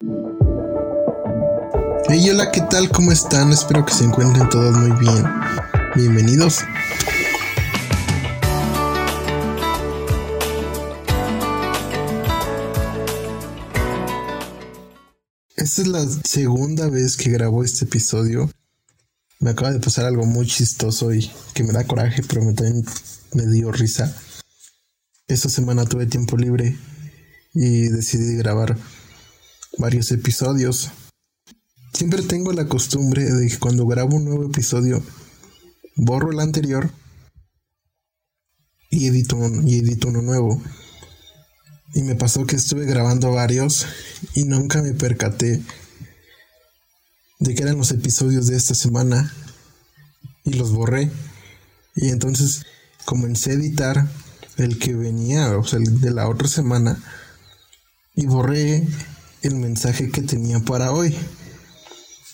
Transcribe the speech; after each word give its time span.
Hey, 0.00 0.10
hola, 2.30 2.52
¿qué 2.52 2.60
tal? 2.70 2.88
¿Cómo 2.88 3.10
están? 3.10 3.50
Espero 3.50 3.84
que 3.84 3.92
se 3.92 4.04
encuentren 4.04 4.48
todos 4.48 4.76
muy 4.76 4.92
bien. 5.00 5.24
Bienvenidos. 5.96 6.60
Esta 15.56 15.82
es 15.82 15.88
la 15.88 16.06
segunda 16.22 16.88
vez 16.88 17.16
que 17.16 17.30
grabo 17.30 17.64
este 17.64 17.84
episodio. 17.84 18.48
Me 19.40 19.50
acaba 19.50 19.72
de 19.72 19.80
pasar 19.80 20.04
algo 20.04 20.24
muy 20.26 20.46
chistoso 20.46 21.12
y 21.12 21.28
que 21.54 21.64
me 21.64 21.72
da 21.72 21.88
coraje, 21.88 22.22
pero 22.22 22.44
me, 22.44 22.52
también 22.52 22.84
me 23.34 23.46
dio 23.48 23.72
risa. 23.72 24.16
Esta 25.26 25.48
semana 25.48 25.86
tuve 25.86 26.06
tiempo 26.06 26.36
libre 26.36 26.78
y 27.52 27.88
decidí 27.88 28.36
grabar 28.36 28.78
varios 29.76 30.10
episodios. 30.12 30.90
Siempre 31.92 32.22
tengo 32.22 32.52
la 32.52 32.68
costumbre 32.68 33.24
de 33.24 33.48
que 33.48 33.58
cuando 33.58 33.86
grabo 33.86 34.16
un 34.16 34.24
nuevo 34.24 34.44
episodio, 34.44 35.02
borro 35.96 36.30
el 36.30 36.40
anterior 36.40 36.90
y 38.90 39.06
edito, 39.06 39.38
y 39.64 39.78
edito 39.78 40.08
uno 40.08 40.22
nuevo. 40.22 40.62
Y 41.94 42.02
me 42.02 42.14
pasó 42.14 42.46
que 42.46 42.56
estuve 42.56 42.86
grabando 42.86 43.32
varios 43.32 43.86
y 44.34 44.44
nunca 44.44 44.82
me 44.82 44.92
percaté 44.92 45.62
de 47.40 47.54
que 47.54 47.62
eran 47.62 47.78
los 47.78 47.90
episodios 47.90 48.46
de 48.46 48.56
esta 48.56 48.74
semana 48.74 49.32
y 50.44 50.54
los 50.54 50.72
borré. 50.72 51.10
Y 51.94 52.10
entonces 52.10 52.64
comencé 53.04 53.50
a 53.50 53.54
editar 53.54 54.08
el 54.56 54.78
que 54.78 54.94
venía, 54.94 55.56
o 55.56 55.64
sea, 55.64 55.78
el 55.78 56.00
de 56.00 56.10
la 56.10 56.28
otra 56.28 56.48
semana, 56.48 57.02
y 58.14 58.26
borré 58.26 58.86
el 59.42 59.56
mensaje 59.56 60.10
que 60.10 60.22
tenía 60.22 60.60
para 60.60 60.92
hoy. 60.92 61.14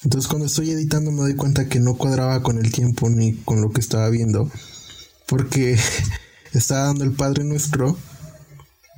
Entonces 0.05 0.29
cuando 0.29 0.47
estoy 0.47 0.71
editando 0.71 1.11
me 1.11 1.23
doy 1.23 1.35
cuenta 1.35 1.69
que 1.69 1.81
no 1.81 1.95
cuadraba 1.95 2.43
con 2.43 2.59
el 2.59 2.71
tiempo 2.73 3.09
ni 3.09 3.35
con 3.35 3.63
lo 3.63 3.71
que 3.71 3.81
estaba 3.81 4.09
viendo, 4.11 4.51
porque 5.27 5.79
estaba 6.53 6.85
dando 6.85 7.05
el 7.05 7.13
Padre 7.13 7.45
Nuestro 7.45 7.97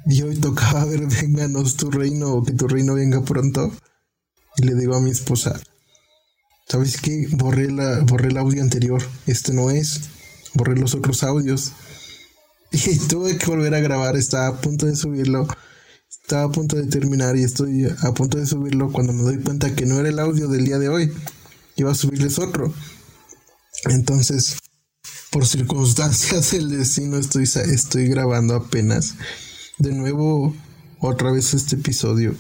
y 0.07 0.23
hoy 0.23 0.37
tocaba 0.37 0.85
ver, 0.85 1.07
vénganos 1.23 1.77
tu 1.77 1.91
reino 1.91 2.33
o 2.33 2.45
que 2.45 2.53
tu 2.53 2.69
reino 2.69 2.95
venga 2.95 3.23
pronto. 3.23 3.73
Y 4.57 4.65
le 4.65 4.75
digo 4.75 4.97
a 4.97 5.01
mi 5.01 5.11
esposa, 5.11 5.61
¿sabes 6.67 6.99
qué? 7.01 7.29
Borré, 7.33 7.71
la, 7.71 7.99
el 7.99 8.37
audio 8.39 8.63
anterior. 8.63 9.03
Este 9.27 9.53
no 9.53 9.71
es. 9.71 10.01
Borré 10.55 10.77
los 10.77 10.95
otros 10.95 11.23
audios. 11.23 11.73
Y 12.73 12.99
tuve 12.99 13.39
que 13.39 13.47
volver 13.47 13.75
a 13.75 13.81
grabar. 13.81 14.17
Estaba 14.17 14.49
a 14.49 14.61
punto 14.61 14.87
de 14.87 14.97
subirlo. 14.97 15.47
Estaba 16.23 16.45
a 16.45 16.51
punto 16.51 16.77
de 16.77 16.87
terminar 16.87 17.37
y 17.37 17.45
estoy 17.45 17.85
a 17.85 18.13
punto 18.13 18.39
de 18.39 18.47
subirlo 18.47 18.91
cuando 18.91 19.13
me 19.13 19.23
doy 19.23 19.39
cuenta 19.39 19.75
que 19.75 19.87
no 19.87 19.99
era 20.01 20.09
el 20.09 20.19
audio 20.19 20.49
del 20.49 20.65
día 20.65 20.79
de 20.79 20.89
hoy. 20.89 21.13
Iba 21.77 21.93
a 21.93 21.95
subirles 21.95 22.39
otro. 22.39 22.73
Entonces, 23.85 24.59
por 25.31 25.47
circunstancias 25.47 26.51
del 26.53 26.71
destino, 26.71 27.19
estoy, 27.19 27.45
estoy 27.45 28.09
grabando 28.09 28.55
apenas 28.55 29.15
de 29.79 29.93
nuevo 29.93 30.55
otra 31.01 31.31
vez 31.31 31.55
este 31.55 31.77
episodio. 31.77 32.35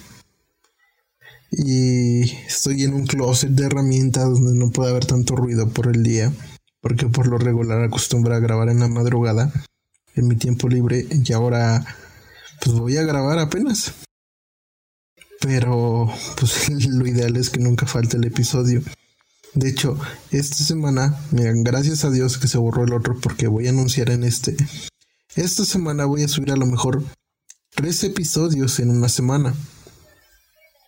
Y 1.50 2.22
estoy 2.46 2.82
en 2.82 2.94
un 2.94 3.06
closet 3.06 3.50
de 3.50 3.66
herramientas 3.66 4.24
donde 4.24 4.58
no 4.58 4.70
puede 4.70 4.90
haber 4.90 5.06
tanto 5.06 5.36
ruido 5.36 5.68
por 5.68 5.86
el 5.86 6.02
día, 6.02 6.32
porque 6.80 7.06
por 7.06 7.28
lo 7.28 7.38
regular 7.38 7.82
acostumbro 7.82 8.34
a 8.34 8.40
grabar 8.40 8.68
en 8.68 8.80
la 8.80 8.88
madrugada, 8.88 9.52
en 10.14 10.26
mi 10.26 10.36
tiempo 10.36 10.68
libre, 10.68 11.06
y 11.10 11.32
ahora 11.32 11.84
pues 12.60 12.78
voy 12.78 12.96
a 12.96 13.02
grabar 13.02 13.38
apenas. 13.38 13.92
Pero 15.40 16.08
pues 16.38 16.68
lo 16.88 17.06
ideal 17.06 17.36
es 17.36 17.50
que 17.50 17.60
nunca 17.60 17.86
falte 17.86 18.16
el 18.16 18.24
episodio. 18.24 18.82
De 19.54 19.68
hecho, 19.68 19.98
esta 20.30 20.56
semana, 20.56 21.18
miren, 21.30 21.64
gracias 21.64 22.04
a 22.04 22.10
Dios 22.10 22.36
que 22.36 22.48
se 22.48 22.58
borró 22.58 22.84
el 22.84 22.92
otro 22.92 23.18
porque 23.20 23.46
voy 23.46 23.66
a 23.66 23.70
anunciar 23.70 24.10
en 24.10 24.24
este. 24.24 24.56
Esta 25.34 25.64
semana 25.64 26.04
voy 26.04 26.22
a 26.22 26.28
subir 26.28 26.52
a 26.52 26.56
lo 26.56 26.66
mejor 26.66 27.02
tres 27.70 28.04
episodios 28.04 28.78
en 28.80 28.90
una 28.90 29.08
semana. 29.08 29.54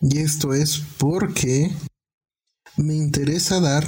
Y 0.01 0.19
esto 0.19 0.53
es 0.53 0.81
porque 0.97 1.71
me 2.77 2.95
interesa 2.95 3.59
dar 3.59 3.87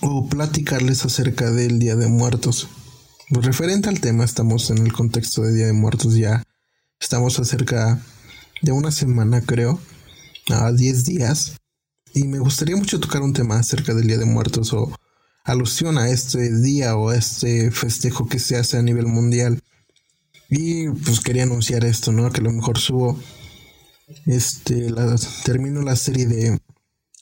o 0.00 0.28
platicarles 0.28 1.04
acerca 1.04 1.50
del 1.50 1.78
Día 1.78 1.96
de 1.96 2.08
Muertos. 2.08 2.68
Pues 3.30 3.44
referente 3.44 3.90
al 3.90 4.00
tema, 4.00 4.24
estamos 4.24 4.70
en 4.70 4.78
el 4.78 4.92
contexto 4.94 5.42
de 5.42 5.52
Día 5.52 5.66
de 5.66 5.74
Muertos 5.74 6.14
ya. 6.14 6.42
Estamos 6.98 7.38
acerca 7.38 8.00
de 8.62 8.72
una 8.72 8.90
semana, 8.90 9.42
creo, 9.42 9.78
a 10.48 10.72
10 10.72 11.04
días. 11.04 11.58
Y 12.14 12.24
me 12.24 12.38
gustaría 12.38 12.74
mucho 12.74 12.98
tocar 12.98 13.20
un 13.20 13.34
tema 13.34 13.58
acerca 13.58 13.92
del 13.92 14.06
Día 14.06 14.16
de 14.16 14.24
Muertos 14.24 14.72
o 14.72 14.90
alusión 15.44 15.98
a 15.98 16.08
este 16.08 16.58
día 16.58 16.96
o 16.96 17.10
a 17.10 17.16
este 17.16 17.70
festejo 17.70 18.26
que 18.26 18.38
se 18.38 18.56
hace 18.56 18.78
a 18.78 18.82
nivel 18.82 19.06
mundial. 19.06 19.62
Y 20.48 20.88
pues 20.88 21.20
quería 21.20 21.42
anunciar 21.42 21.84
esto, 21.84 22.12
¿no? 22.12 22.32
Que 22.32 22.40
a 22.40 22.44
lo 22.44 22.52
mejor 22.52 22.78
subo. 22.78 23.20
Este, 24.24 24.90
termino 25.44 25.82
la 25.82 25.96
serie 25.96 26.24
de 26.24 26.58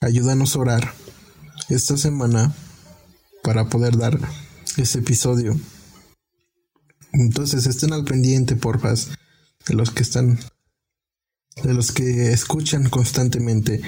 Ayúdanos 0.00 0.54
a 0.54 0.60
orar 0.60 0.94
esta 1.68 1.96
semana 1.96 2.54
para 3.42 3.68
poder 3.68 3.96
dar 3.96 4.20
ese 4.76 5.00
episodio. 5.00 5.58
Entonces 7.18 7.66
estén 7.66 7.92
al 7.92 8.04
pendiente, 8.04 8.56
porfas, 8.56 9.08
de 9.66 9.74
los 9.74 9.90
que 9.90 10.02
están, 10.02 10.38
de 11.62 11.72
los 11.72 11.92
que 11.92 12.32
escuchan 12.32 12.90
constantemente, 12.90 13.80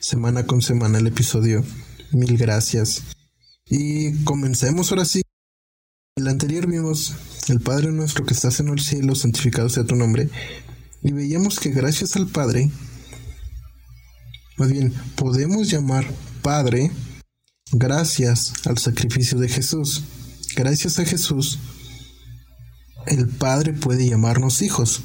semana 0.00 0.46
con 0.46 0.62
semana 0.62 0.98
el 0.98 1.08
episodio. 1.08 1.64
Mil 2.12 2.36
gracias. 2.38 3.02
Y 3.66 4.22
comencemos 4.24 4.90
ahora 4.90 5.04
sí. 5.04 5.22
El 6.16 6.28
anterior 6.28 6.66
vimos 6.66 7.14
el 7.48 7.60
Padre 7.60 7.90
nuestro 7.90 8.24
que 8.24 8.34
estás 8.34 8.60
en 8.60 8.68
el 8.68 8.80
cielo, 8.80 9.14
santificado 9.14 9.68
sea 9.68 9.84
tu 9.84 9.94
nombre, 9.94 10.28
y 11.02 11.12
veíamos 11.12 11.60
que 11.60 11.70
gracias 11.70 12.16
al 12.16 12.26
Padre, 12.26 12.70
más 14.56 14.70
bien, 14.70 14.92
podemos 15.14 15.70
llamar 15.70 16.04
Padre 16.42 16.90
gracias 17.72 18.52
al 18.66 18.78
sacrificio 18.78 19.38
de 19.38 19.48
Jesús. 19.48 20.02
Gracias 20.56 20.98
a 20.98 21.04
Jesús, 21.04 21.58
el 23.08 23.28
Padre 23.28 23.72
puede 23.72 24.08
llamarnos 24.08 24.62
hijos. 24.62 25.02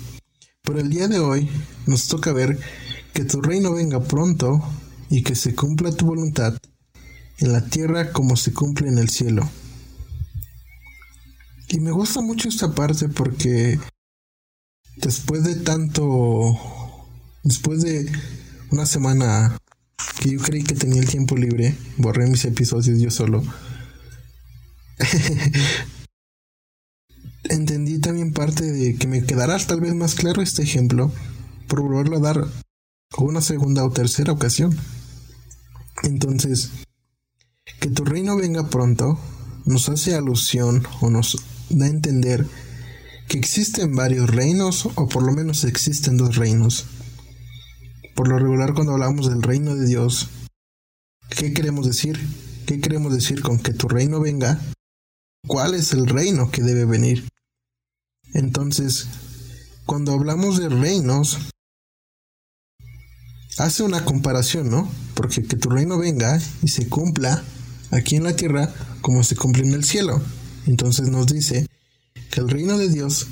Pero 0.64 0.80
el 0.80 0.90
día 0.90 1.08
de 1.08 1.20
hoy 1.20 1.50
nos 1.88 2.08
toca 2.08 2.32
ver 2.32 2.60
que 3.14 3.26
tu 3.26 3.42
reino 3.42 3.74
venga 3.74 4.02
pronto 4.02 4.64
y 5.10 5.24
que 5.24 5.36
se 5.36 5.56
cumpla 5.56 5.92
tu 5.92 6.06
voluntad 6.06 6.58
en 7.40 7.52
la 7.52 7.66
tierra 7.66 8.12
como 8.12 8.36
se 8.38 8.54
cumple 8.54 8.88
en 8.88 8.98
el 8.98 9.10
cielo. 9.10 9.50
Y 11.70 11.80
me 11.80 11.92
gusta 11.92 12.22
mucho 12.22 12.50
esta 12.50 12.74
parte 12.74 13.10
porque 13.10 13.80
después 14.98 15.44
de 15.44 15.56
tanto, 15.56 16.58
después 17.44 17.82
de 17.82 18.12
una 18.72 18.86
semana 18.86 19.58
que 20.20 20.32
yo 20.32 20.40
creí 20.40 20.64
que 20.64 20.76
tenía 20.76 21.02
el 21.02 21.10
tiempo 21.10 21.36
libre, 21.36 21.76
borré 21.98 22.28
mis 22.28 22.46
episodios 22.46 23.00
yo 23.00 23.12
solo. 23.12 23.44
Entendí 27.54 28.00
también 28.00 28.34
parte 28.34 28.72
de 28.72 28.96
que 28.96 29.06
me 29.06 29.24
quedará 29.24 29.60
tal 29.60 29.80
vez 29.80 29.94
más 29.94 30.16
claro 30.16 30.42
este 30.42 30.64
ejemplo 30.64 31.12
por 31.68 31.82
volverlo 31.82 32.18
a 32.18 32.20
dar 32.20 32.48
una 33.20 33.42
segunda 33.42 33.86
o 33.86 33.92
tercera 33.92 34.34
ocasión. 34.34 34.76
Entonces, 36.02 36.72
que 37.80 37.92
tu 37.92 38.06
reino 38.06 38.36
venga 38.38 38.70
pronto 38.72 39.20
nos 39.66 39.88
hace 39.88 40.16
alusión 40.16 40.82
o 41.00 41.12
nos 41.12 41.46
da 41.70 41.86
a 41.86 41.90
entender 41.90 42.48
que 43.28 43.38
existen 43.38 43.96
varios 43.96 44.32
reinos 44.32 44.88
o 44.96 45.08
por 45.08 45.22
lo 45.22 45.32
menos 45.32 45.64
existen 45.64 46.18
dos 46.18 46.36
reinos. 46.36 46.88
Por 48.16 48.30
lo 48.30 48.40
regular 48.40 48.74
cuando 48.74 48.94
hablamos 48.94 49.30
del 49.30 49.44
reino 49.44 49.76
de 49.76 49.86
Dios, 49.86 50.28
¿qué 51.30 51.54
queremos 51.54 51.86
decir? 51.86 52.20
¿Qué 52.66 52.82
queremos 52.82 53.14
decir 53.14 53.44
con 53.44 53.60
que 53.60 53.74
tu 53.74 53.88
reino 53.88 54.20
venga? 54.20 54.60
¿Cuál 55.46 55.76
es 55.76 55.94
el 55.94 56.08
reino 56.08 56.50
que 56.50 56.64
debe 56.64 56.86
venir? 56.86 57.28
Entonces, 58.34 59.08
cuando 59.86 60.14
hablamos 60.14 60.58
de 60.58 60.70
reinos, 60.70 61.38
hace 63.58 63.84
una 63.84 64.04
comparación, 64.06 64.70
¿no? 64.70 64.90
Porque 65.14 65.44
que 65.44 65.58
tu 65.58 65.70
reino 65.70 65.98
venga 65.98 66.40
y 66.62 66.70
se 66.70 66.88
cumpla 66.90 67.44
aquí 67.92 68.16
en 68.16 68.24
la 68.24 68.36
tierra 68.36 68.74
como 69.02 69.24
se 69.24 69.36
cumple 69.36 69.64
en 69.68 69.74
el 69.74 69.84
cielo. 69.84 70.22
Entonces 70.66 71.10
nos 71.10 71.28
dice 71.28 71.68
que 72.32 72.40
el 72.40 72.50
reino 72.50 72.78
de 72.78 72.90
Dios 72.90 73.28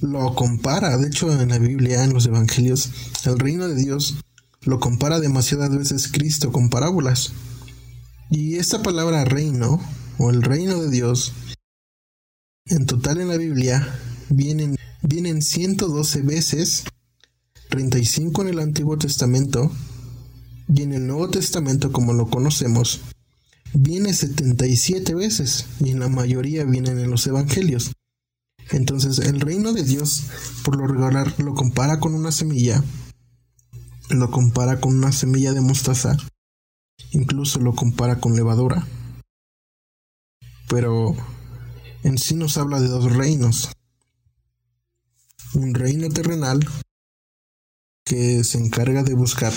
lo 0.00 0.34
compara, 0.34 0.96
de 0.96 1.08
hecho 1.08 1.30
en 1.32 1.48
la 1.48 1.58
Biblia, 1.58 2.04
en 2.04 2.14
los 2.14 2.26
Evangelios, 2.26 2.90
el 3.24 3.38
reino 3.38 3.68
de 3.68 3.74
Dios 3.74 4.16
lo 4.62 4.80
compara 4.80 5.20
demasiadas 5.20 5.76
veces 5.76 6.08
Cristo 6.08 6.52
con 6.52 6.70
parábolas. 6.70 7.32
Y 8.30 8.56
esta 8.56 8.82
palabra 8.82 9.24
reino, 9.24 9.80
o 10.18 10.30
el 10.30 10.42
reino 10.42 10.80
de 10.80 10.90
Dios, 10.90 11.32
en 12.66 12.86
total 12.86 13.20
en 13.20 13.28
la 13.28 13.36
Biblia, 13.36 13.88
vienen, 14.28 14.76
vienen 15.02 15.42
112 15.42 16.22
veces 16.22 16.84
35 17.68 18.42
en 18.42 18.48
el 18.48 18.58
Antiguo 18.60 18.96
Testamento 18.96 19.70
y 20.72 20.82
en 20.82 20.92
el 20.92 21.06
Nuevo 21.06 21.28
Testamento 21.30 21.92
como 21.92 22.12
lo 22.12 22.28
conocemos, 22.28 23.00
viene 23.72 24.12
77 24.12 25.14
veces 25.14 25.66
y 25.80 25.90
en 25.90 26.00
la 26.00 26.08
mayoría 26.08 26.64
vienen 26.64 26.98
en 26.98 27.10
los 27.10 27.26
Evangelios. 27.26 27.92
Entonces 28.70 29.18
el 29.18 29.40
reino 29.40 29.72
de 29.72 29.82
Dios 29.82 30.24
por 30.64 30.76
lo 30.76 30.86
regular 30.86 31.34
lo 31.38 31.54
compara 31.54 32.00
con 32.00 32.14
una 32.14 32.32
semilla, 32.32 32.82
lo 34.10 34.30
compara 34.30 34.80
con 34.80 34.96
una 34.96 35.12
semilla 35.12 35.52
de 35.52 35.60
mostaza, 35.60 36.16
incluso 37.12 37.60
lo 37.60 37.74
compara 37.74 38.20
con 38.20 38.36
levadura. 38.36 38.86
Pero 40.68 41.16
en 42.02 42.18
sí 42.18 42.34
nos 42.34 42.58
habla 42.58 42.80
de 42.80 42.88
dos 42.88 43.10
reinos. 43.16 43.70
Un 45.54 45.74
reino 45.74 46.08
terrenal 46.08 46.60
que 48.04 48.44
se 48.44 48.58
encarga 48.58 49.02
de 49.02 49.14
buscar 49.14 49.52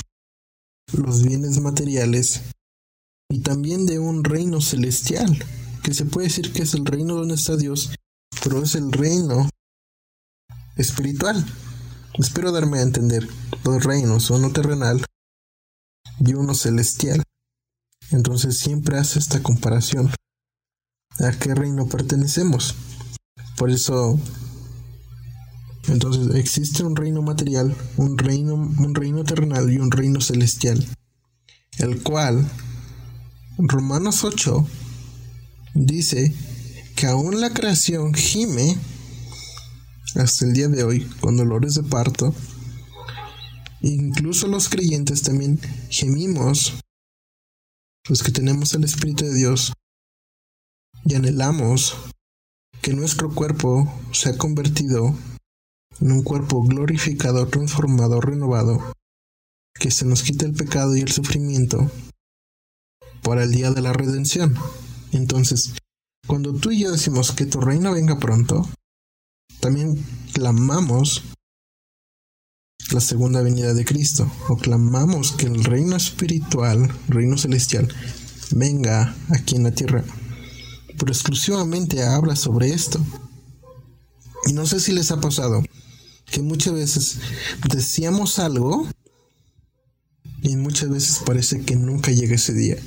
los 0.94 1.24
bienes 1.24 1.60
materiales 1.60 2.42
y 3.30 3.40
también 3.40 3.86
de 3.86 4.00
un 4.00 4.24
reino 4.24 4.60
celestial, 4.62 5.44
que 5.84 5.94
se 5.94 6.06
puede 6.06 6.28
decir 6.28 6.52
que 6.52 6.64
es 6.64 6.74
el 6.74 6.86
reino 6.86 7.16
donde 7.16 7.36
está 7.36 7.56
Dios 7.56 7.92
pero 8.44 8.64
es 8.64 8.76
el 8.76 8.92
reino 8.92 9.50
espiritual. 10.76 11.46
Espero 12.18 12.52
darme 12.52 12.80
a 12.80 12.84
entender. 12.84 13.28
Dos 13.64 13.84
reinos, 13.84 14.30
uno 14.30 14.52
terrenal 14.52 15.06
y 16.20 16.34
uno 16.34 16.54
celestial. 16.56 17.24
Entonces 18.10 18.58
siempre 18.58 18.98
hace 18.98 19.20
esta 19.20 19.42
comparación. 19.44 20.12
¿A 21.20 21.32
qué 21.34 21.54
reino 21.54 21.88
pertenecemos? 21.88 22.76
Por 23.58 23.70
eso, 23.70 24.20
entonces 25.88 26.36
existe 26.36 26.84
un 26.84 26.96
reino 26.96 27.22
material, 27.22 27.76
un 27.98 28.18
reino, 28.18 28.56
un 28.56 28.96
reino 28.96 29.24
terrenal 29.24 29.72
y 29.72 29.78
un 29.78 29.92
reino 29.92 30.22
celestial, 30.22 30.86
el 31.78 32.02
cual 32.04 32.50
Romanos 33.58 34.24
8 34.24 34.68
dice 35.74 36.34
que 36.96 37.08
aún 37.08 37.42
la 37.42 37.54
creación 37.54 38.14
gime 38.14 38.78
hasta 40.16 40.46
el 40.46 40.54
día 40.54 40.68
de 40.68 40.84
hoy 40.84 41.06
con 41.20 41.38
dolores 41.38 41.76
de 41.76 41.84
parto. 41.84 42.34
Incluso 43.82 44.48
los 44.48 44.70
creyentes 44.70 45.24
también 45.24 45.60
gemimos, 45.90 46.74
los 48.08 48.22
que 48.22 48.32
tenemos 48.32 48.74
el 48.74 48.84
Espíritu 48.84 49.26
de 49.26 49.34
Dios, 49.34 49.74
y 51.06 51.16
anhelamos 51.16 51.96
que 52.82 52.94
nuestro 52.94 53.34
cuerpo 53.34 53.92
sea 54.12 54.38
convertido 54.38 55.16
en 56.00 56.12
un 56.12 56.24
cuerpo 56.24 56.64
glorificado, 56.64 57.48
transformado, 57.48 58.22
renovado, 58.22 58.94
que 59.74 59.92
se 59.92 60.06
nos 60.06 60.24
quite 60.24 60.46
el 60.46 60.54
pecado 60.54 60.96
y 60.96 61.02
el 61.02 61.12
sufrimiento 61.12 61.92
para 63.24 63.44
el 63.44 63.52
día 63.52 63.72
de 63.72 63.82
la 63.82 63.94
redención. 63.94 64.56
Entonces, 65.12 65.74
cuando 66.28 66.54
tú 66.54 66.72
y 66.72 66.80
yo 66.80 66.92
decimos 66.92 67.32
que 67.32 67.46
tu 67.46 67.60
reino 67.60 67.94
venga 67.94 68.20
pronto, 68.20 68.68
también 69.60 70.04
clamamos 70.34 71.24
la 72.92 73.00
segunda 73.00 73.42
venida 73.42 73.74
de 73.74 73.86
Cristo, 73.86 74.30
o 74.50 74.58
clamamos 74.58 75.32
que 75.32 75.46
el 75.46 75.64
reino 75.64 75.96
espiritual, 75.96 76.92
reino 77.08 77.38
celestial, 77.38 77.88
venga 78.52 79.16
aquí 79.30 79.56
en 79.56 79.64
la 79.64 79.72
tierra. 79.72 80.04
Pero 80.98 81.12
exclusivamente 81.12 82.04
habla 82.04 82.36
sobre 82.36 82.70
esto. 82.70 83.00
Y 84.46 84.54
no 84.54 84.66
sé 84.66 84.80
si 84.80 84.92
les 84.92 85.12
ha 85.12 85.22
pasado 85.22 85.64
que 86.32 86.42
muchas 86.42 86.74
veces 86.74 87.18
decíamos 87.70 88.40
algo 88.40 88.88
y 90.42 90.56
muchas 90.56 90.90
veces 90.90 91.22
parece 91.26 91.62
que 91.62 91.76
nunca 91.76 92.12
llega 92.12 92.36
ese 92.36 92.54
día. 92.54 92.78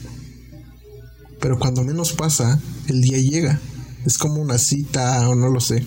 Pero 1.40 1.58
cuando 1.58 1.84
menos 1.84 2.12
pasa, 2.14 2.60
el 2.88 3.02
día 3.02 3.18
llega. 3.18 3.60
Es 4.06 4.18
como 4.18 4.40
una 4.40 4.58
cita 4.58 5.28
o 5.28 5.34
no 5.34 5.48
lo 5.48 5.60
sé. 5.60 5.86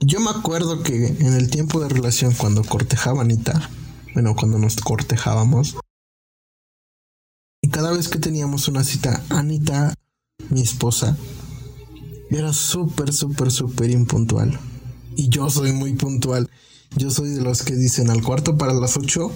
Yo 0.00 0.20
me 0.20 0.30
acuerdo 0.30 0.82
que 0.82 1.06
en 1.06 1.34
el 1.34 1.48
tiempo 1.50 1.80
de 1.80 1.88
relación 1.88 2.34
cuando 2.34 2.64
cortejaba 2.64 3.22
Anita, 3.22 3.70
bueno, 4.14 4.34
cuando 4.34 4.58
nos 4.58 4.76
cortejábamos, 4.76 5.76
y 7.62 7.68
cada 7.68 7.92
vez 7.92 8.08
que 8.08 8.18
teníamos 8.18 8.68
una 8.68 8.84
cita, 8.84 9.22
Anita, 9.28 9.94
mi 10.50 10.60
esposa, 10.62 11.16
era 12.30 12.52
súper, 12.52 13.12
súper, 13.12 13.50
súper 13.50 13.90
impuntual. 13.90 14.58
Y 15.16 15.28
yo 15.28 15.48
soy 15.48 15.72
muy 15.72 15.94
puntual. 15.94 16.50
Yo 16.94 17.10
soy 17.10 17.30
de 17.30 17.40
los 17.40 17.62
que 17.62 17.74
dicen 17.74 18.10
al 18.10 18.22
cuarto 18.22 18.56
para 18.56 18.72
las 18.72 18.96
8 18.96 19.32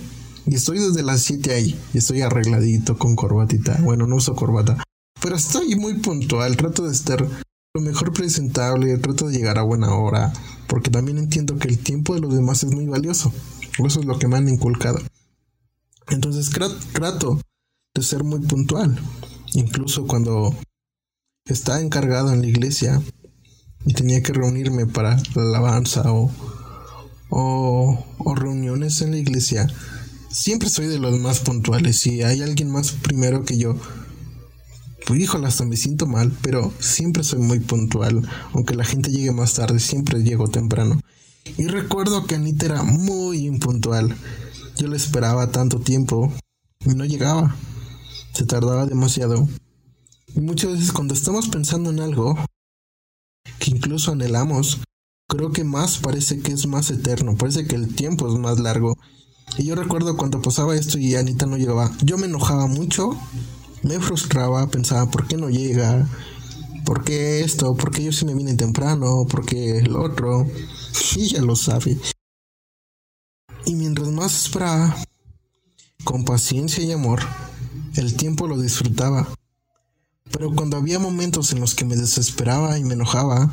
y 0.47 0.55
estoy 0.55 0.79
desde 0.79 1.03
las 1.03 1.23
7 1.23 1.53
ahí. 1.53 1.79
Y 1.93 1.99
estoy 1.99 2.23
arregladito 2.23 2.97
con 2.99 3.17
corbatita. 3.17 3.79
Bueno, 3.83 4.07
no 4.07 4.17
uso 4.17 4.35
corbata. 4.35 4.83
Pero 5.21 5.37
estoy 5.37 5.77
muy 5.77 5.95
puntual, 5.95 6.57
trato 6.57 6.85
de 6.87 6.93
estar 6.93 7.27
lo 7.75 7.81
mejor 7.81 8.13
presentable, 8.13 8.97
trato 8.99 9.29
de 9.29 9.37
llegar 9.37 9.59
a 9.59 9.63
buena 9.63 9.95
hora, 9.95 10.33
porque 10.67 10.91
también 10.91 11.19
entiendo 11.19 11.57
que 11.59 11.69
el 11.69 11.79
tiempo 11.79 12.15
de 12.15 12.21
los 12.21 12.35
demás 12.35 12.65
es 12.65 12.73
muy 12.73 12.87
valioso. 12.87 13.33
Eso 13.79 14.01
es 14.01 14.07
lo 14.07 14.19
que 14.19 14.29
me 14.29 14.37
han 14.37 14.49
inculcado. 14.49 14.99
Entonces 16.09 16.51
trato 16.93 17.41
de 17.95 18.03
ser 18.03 18.25
muy 18.25 18.41
puntual. 18.41 18.99
Incluso 19.53 20.07
cuando 20.07 20.57
estaba 21.45 21.81
encargado 21.81 22.33
en 22.33 22.41
la 22.41 22.47
iglesia 22.47 23.03
y 23.85 23.95
tenía 23.95 24.23
que 24.23 24.33
reunirme 24.33 24.87
para 24.87 25.17
la 25.35 25.43
alabanza 25.43 26.13
o, 26.13 26.31
o, 27.31 28.05
o 28.19 28.35
reuniones 28.35 29.01
en 29.03 29.13
la 29.13 29.19
iglesia, 29.19 29.67
siempre 30.31 30.69
soy 30.69 30.87
de 30.87 30.99
los 30.99 31.19
más 31.19 31.41
puntuales. 31.41 31.99
Si 31.99 32.23
hay 32.23 32.43
alguien 32.43 32.71
más 32.71 32.93
primero 32.93 33.45
que 33.45 33.59
yo, 33.59 33.77
pues 35.07 35.21
híjole, 35.21 35.47
hasta 35.47 35.65
me 35.65 35.77
siento 35.77 36.07
mal, 36.07 36.33
pero 36.43 36.73
siempre 36.79 37.25
soy 37.25 37.41
muy 37.41 37.61
puntual. 37.61 38.29
Aunque 38.53 38.75
la 38.75 38.85
gente 38.85 39.11
llegue 39.11 39.33
más 39.33 39.55
tarde, 39.55 39.79
siempre 39.81 40.23
llego 40.23 40.49
temprano. 40.49 41.01
Y 41.57 41.67
recuerdo 41.67 42.27
que 42.27 42.35
Anita 42.35 42.67
era 42.67 42.83
muy 42.83 43.47
impuntual. 43.47 44.15
Yo 44.77 44.89
le 44.89 44.97
esperaba 44.97 45.51
tanto 45.51 45.81
tiempo 45.81 46.33
y 46.85 46.95
no 46.95 47.05
llegaba. 47.05 47.57
Se 48.35 48.45
tardaba 48.45 48.87
demasiado. 48.87 49.49
Y 50.35 50.41
muchas 50.41 50.73
veces 50.73 50.93
cuando 50.93 51.15
estamos 51.15 51.49
pensando 51.49 51.91
en 51.91 52.01
algo 52.01 52.39
que 53.59 53.71
incluso 53.71 54.13
anhelamos, 54.13 54.81
creo 55.31 55.51
que 55.51 55.65
más 55.65 55.97
parece 55.97 56.41
que 56.41 56.53
es 56.53 56.67
más 56.67 56.91
eterno, 56.91 57.37
parece 57.39 57.67
que 57.67 57.77
el 57.77 57.95
tiempo 57.95 58.29
es 58.29 58.39
más 58.39 58.61
largo. 58.61 58.99
Y 59.57 59.65
yo 59.65 59.75
recuerdo 59.75 60.19
cuando 60.19 60.43
pasaba 60.43 60.77
esto 60.77 60.99
y 60.99 61.15
Anita 61.15 61.47
no 61.47 61.57
llegaba, 61.57 61.91
yo 62.03 62.19
me 62.19 62.27
enojaba 62.27 62.67
mucho 62.67 63.17
me 63.83 63.99
frustraba, 63.99 64.67
pensaba, 64.69 65.11
¿por 65.11 65.27
qué 65.27 65.37
no 65.37 65.49
llega? 65.49 66.07
¿Por 66.85 67.05
qué 67.05 67.41
esto? 67.41 67.75
¿Por 67.75 67.91
qué 67.91 68.05
yo 68.05 68.13
sí 68.13 68.25
me 68.25 68.35
vine 68.35 68.55
temprano? 68.55 69.27
¿Por 69.27 69.47
qué 69.47 69.79
el 69.79 69.97
otro? 69.97 70.47
Y 71.17 71.29
ya 71.29 71.41
lo 71.41 71.57
sabe. 71.57 71.99
Y 73.65 73.75
mientras 73.75 74.09
más 74.09 74.45
esperaba, 74.45 74.97
con 76.05 76.25
paciencia 76.25 76.83
y 76.85 76.93
amor, 76.93 77.21
el 77.97 78.17
tiempo 78.17 78.47
lo 78.47 78.61
disfrutaba. 78.61 79.29
Pero 80.31 80.55
cuando 80.55 80.77
había 80.77 80.99
momentos 80.99 81.53
en 81.53 81.61
los 81.61 81.75
que 81.75 81.85
me 81.85 81.97
desesperaba 81.97 82.79
y 82.79 82.85
me 82.85 82.95
enojaba, 82.95 83.53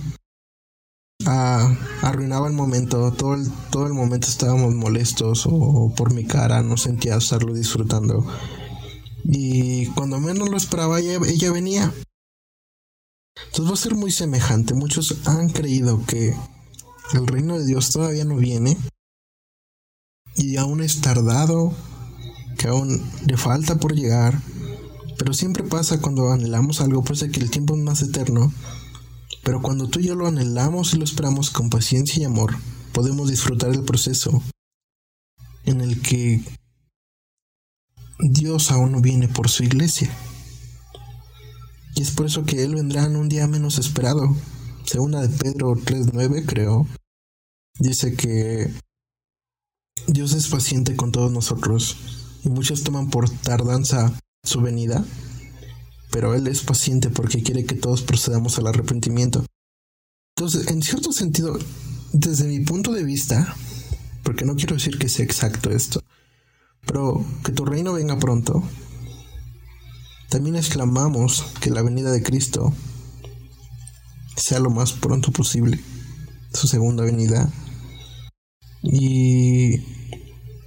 arruinaba 1.28 2.48
el 2.48 2.54
momento, 2.54 3.12
todo 3.12 3.34
el, 3.36 3.52
todo 3.70 3.86
el 3.86 3.94
momento 3.94 4.28
estábamos 4.28 4.74
molestos 4.74 5.46
o 5.46 5.94
por 5.96 6.14
mi 6.14 6.26
cara 6.26 6.64
no 6.64 6.78
sentía 6.78 7.18
estarlo 7.18 7.54
disfrutando. 7.54 8.26
Y 9.30 9.88
cuando 9.88 10.20
menos 10.20 10.50
lo 10.50 10.56
esperaba, 10.56 11.00
ella, 11.00 11.52
venía. 11.52 11.94
Entonces 13.48 13.70
va 13.70 13.74
a 13.74 13.78
ser 13.78 13.96
muy 13.96 14.12
semejante. 14.12 14.74
Muchos 14.74 15.28
han 15.28 15.50
creído 15.50 16.02
que 16.06 16.34
el 17.14 17.28
reino 17.28 17.60
de 17.60 17.66
Dios 17.66 17.92
todavía 17.92 18.24
no 18.24 18.38
viene. 18.38 18.78
Y 20.36 20.56
aún 20.56 20.82
es 20.82 21.02
tardado. 21.02 21.74
Que 22.58 22.70
aún 22.70 23.04
le 23.26 23.36
falta 23.36 23.76
por 23.76 23.94
llegar. 23.94 24.42
Pero 25.18 25.34
siempre 25.34 25.64
pasa 25.64 26.00
cuando 26.00 26.32
anhelamos 26.32 26.80
algo, 26.80 27.04
pues 27.04 27.20
de 27.20 27.30
que 27.30 27.42
el 27.42 27.52
tiempo 27.52 27.76
es 27.76 27.82
más 27.82 28.02
eterno. 28.02 28.54
Pero 29.48 29.62
cuando 29.62 29.88
tú 29.88 30.02
y 30.02 30.08
yo 30.08 30.16
lo 30.16 30.28
anhelamos 30.28 30.94
y 30.94 30.98
lo 30.98 31.06
esperamos 31.06 31.52
con 31.52 31.70
paciencia 31.70 32.22
y 32.22 32.26
amor, 32.26 32.54
podemos 32.92 33.30
disfrutar 33.30 33.70
el 33.70 33.86
proceso 33.86 34.44
en 35.64 35.80
el 35.80 36.02
que 36.02 36.44
Dios 38.20 38.72
aún 38.72 38.92
no 38.92 39.00
viene 39.00 39.30
por 39.30 39.48
su 39.48 39.64
iglesia. 39.64 40.14
Y 41.96 42.02
es 42.02 42.12
por 42.12 42.26
eso 42.26 42.44
que 42.44 42.62
Él 42.62 42.76
vendrá 42.76 43.06
en 43.06 43.16
un 43.16 43.30
día 43.30 43.48
menos 43.48 43.80
esperado. 43.80 44.36
Segunda 44.84 45.26
de 45.26 45.30
Pedro 45.30 45.76
3.9 45.76 46.46
creo. 46.46 46.86
Dice 47.80 48.18
que 48.18 48.70
Dios 50.08 50.34
es 50.34 50.50
paciente 50.50 50.98
con 50.98 51.14
todos 51.14 51.32
nosotros 51.32 51.96
y 52.44 52.50
muchos 52.50 52.84
toman 52.84 53.10
por 53.10 53.30
tardanza 53.30 54.12
su 54.44 54.60
venida, 54.60 55.06
pero 56.12 56.34
Él 56.34 56.48
es 56.48 56.62
paciente 56.62 57.10
porque 57.10 57.44
quiere 57.44 57.66
que 57.66 57.76
todos 57.76 58.02
procedamos 58.02 58.58
al 58.58 58.68
arrepentimiento. 58.68 59.46
Entonces, 60.36 60.68
en 60.68 60.82
cierto 60.82 61.12
sentido, 61.12 61.58
desde 62.14 62.48
mi 62.48 62.60
punto 62.62 62.92
de 62.92 63.04
vista, 63.04 63.56
porque 64.24 64.46
no 64.46 64.56
quiero 64.56 64.76
decir 64.76 64.98
que 64.98 65.10
sea 65.10 65.26
exacto 65.26 65.72
esto, 65.72 66.02
pero 66.86 67.26
que 67.44 67.52
tu 67.52 67.66
reino 67.66 67.94
venga 67.94 68.18
pronto. 68.20 68.64
También 70.30 70.56
exclamamos 70.56 71.46
que 71.62 71.70
la 71.70 71.82
venida 71.82 72.12
de 72.12 72.24
Cristo 72.24 72.74
sea 74.36 74.60
lo 74.60 74.70
más 74.70 74.94
pronto 74.94 75.32
posible, 75.32 75.80
su 76.54 76.68
segunda 76.68 77.04
venida. 77.04 77.52
Y 78.84 79.80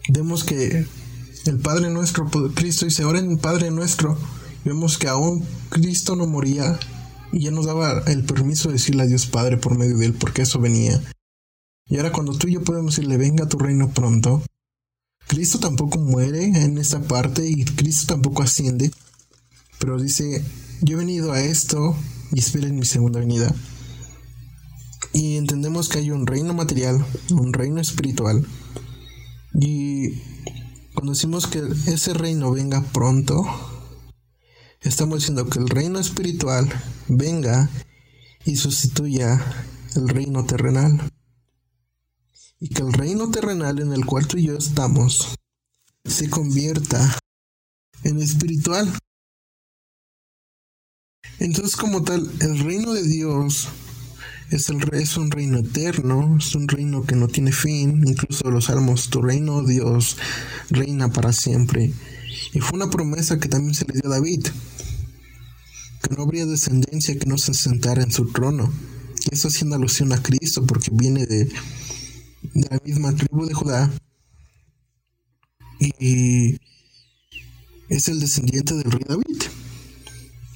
vemos 0.08 0.44
que 0.44 0.86
el 1.46 1.58
Padre 1.58 1.90
nuestro, 1.90 2.28
Cristo 2.54 2.84
dice, 2.84 3.02
ahora 3.02 3.18
en 3.18 3.38
Padre 3.38 3.70
nuestro, 3.70 4.18
vemos 4.64 4.98
que 4.98 5.08
aún 5.08 5.44
Cristo 5.68 6.16
no 6.16 6.26
moría 6.26 6.78
y 7.32 7.40
ya 7.40 7.50
nos 7.50 7.66
daba 7.66 8.02
el 8.06 8.24
permiso 8.24 8.68
de 8.68 8.74
decirle 8.74 9.02
a 9.02 9.06
Dios 9.06 9.26
Padre 9.26 9.56
por 9.56 9.78
medio 9.78 9.96
de 9.96 10.06
él, 10.06 10.14
porque 10.14 10.42
eso 10.42 10.60
venía. 10.60 11.00
Y 11.86 11.96
ahora 11.96 12.12
cuando 12.12 12.36
tú 12.36 12.48
y 12.48 12.54
yo 12.54 12.62
podemos 12.62 12.96
decirle, 12.96 13.16
venga 13.16 13.48
tu 13.48 13.58
reino 13.58 13.90
pronto, 13.90 14.42
Cristo 15.26 15.58
tampoco 15.60 15.98
muere 15.98 16.44
en 16.44 16.78
esta 16.78 17.00
parte 17.00 17.48
y 17.48 17.64
Cristo 17.64 18.14
tampoco 18.14 18.42
asciende, 18.42 18.90
pero 19.78 20.00
dice, 20.00 20.44
yo 20.82 20.96
he 20.96 20.98
venido 20.98 21.32
a 21.32 21.40
esto 21.40 21.96
y 22.32 22.40
esperen 22.40 22.76
mi 22.76 22.84
segunda 22.84 23.20
venida. 23.20 23.54
Y 25.12 25.36
entendemos 25.36 25.88
que 25.88 25.98
hay 25.98 26.10
un 26.10 26.26
reino 26.26 26.54
material, 26.54 27.04
un 27.30 27.52
reino 27.52 27.80
espiritual. 27.80 28.46
Y 29.54 30.10
cuando 30.94 31.12
decimos 31.12 31.46
que 31.46 31.62
ese 31.86 32.14
reino 32.14 32.50
venga 32.52 32.82
pronto, 32.92 33.44
estamos 34.88 35.18
diciendo 35.18 35.48
que 35.48 35.58
el 35.58 35.68
reino 35.68 35.98
espiritual 35.98 36.68
venga 37.08 37.68
y 38.44 38.56
sustituya 38.56 39.40
el 39.96 40.08
reino 40.08 40.44
terrenal. 40.44 41.10
Y 42.58 42.68
que 42.68 42.82
el 42.82 42.92
reino 42.92 43.30
terrenal 43.30 43.80
en 43.80 43.92
el 43.92 44.04
cual 44.04 44.26
tú 44.26 44.36
y 44.38 44.46
yo 44.46 44.56
estamos 44.56 45.34
se 46.04 46.28
convierta 46.28 47.18
en 48.04 48.20
espiritual. 48.20 48.90
Entonces 51.38 51.76
como 51.76 52.02
tal, 52.02 52.30
el 52.40 52.58
reino 52.58 52.92
de 52.92 53.02
Dios 53.02 53.68
es, 54.50 54.68
el, 54.68 54.82
es 54.92 55.16
un 55.16 55.30
reino 55.30 55.58
eterno, 55.58 56.36
es 56.38 56.54
un 56.54 56.68
reino 56.68 57.04
que 57.04 57.16
no 57.16 57.28
tiene 57.28 57.52
fin, 57.52 58.02
incluso 58.06 58.50
los 58.50 58.66
salmos, 58.66 59.08
tu 59.08 59.22
reino, 59.22 59.62
Dios, 59.62 60.18
reina 60.68 61.10
para 61.12 61.32
siempre. 61.32 61.92
Y 62.52 62.60
fue 62.60 62.76
una 62.76 62.90
promesa 62.90 63.38
que 63.38 63.48
también 63.48 63.74
se 63.74 63.84
le 63.86 63.94
dio 63.94 64.06
a 64.06 64.14
David, 64.16 64.46
que 66.02 66.14
no 66.14 66.22
habría 66.22 66.46
descendencia 66.46 67.18
que 67.18 67.26
no 67.26 67.38
se 67.38 67.54
sentara 67.54 68.02
en 68.02 68.12
su 68.12 68.30
trono. 68.32 68.72
Y 69.30 69.34
eso 69.34 69.48
haciendo 69.48 69.76
alusión 69.76 70.12
a 70.12 70.22
Cristo, 70.22 70.66
porque 70.66 70.90
viene 70.92 71.26
de, 71.26 71.44
de 71.44 72.68
la 72.70 72.80
misma 72.84 73.14
tribu 73.14 73.46
de 73.46 73.54
Judá. 73.54 73.90
Y 75.78 76.58
es 77.88 78.08
el 78.08 78.20
descendiente 78.20 78.74
del 78.74 78.90
rey 78.90 79.04
David. 79.06 79.42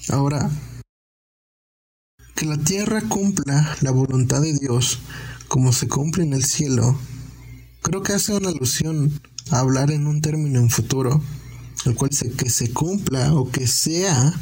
Ahora, 0.08 0.50
que 2.34 2.46
la 2.46 2.58
tierra 2.58 3.00
cumpla 3.02 3.76
la 3.80 3.90
voluntad 3.90 4.42
de 4.42 4.52
Dios 4.52 5.00
como 5.48 5.72
se 5.72 5.88
cumple 5.88 6.24
en 6.24 6.32
el 6.32 6.44
cielo, 6.44 6.98
creo 7.82 8.02
que 8.02 8.12
hace 8.12 8.34
una 8.34 8.48
alusión 8.48 9.20
a 9.50 9.60
hablar 9.60 9.90
en 9.90 10.06
un 10.06 10.20
término 10.20 10.58
en 10.58 10.70
futuro, 10.70 11.22
el 11.86 11.94
cual 11.94 12.10
dice 12.10 12.30
que 12.30 12.50
se 12.50 12.72
cumpla 12.72 13.34
o 13.34 13.50
que 13.50 13.66
sea 13.66 14.32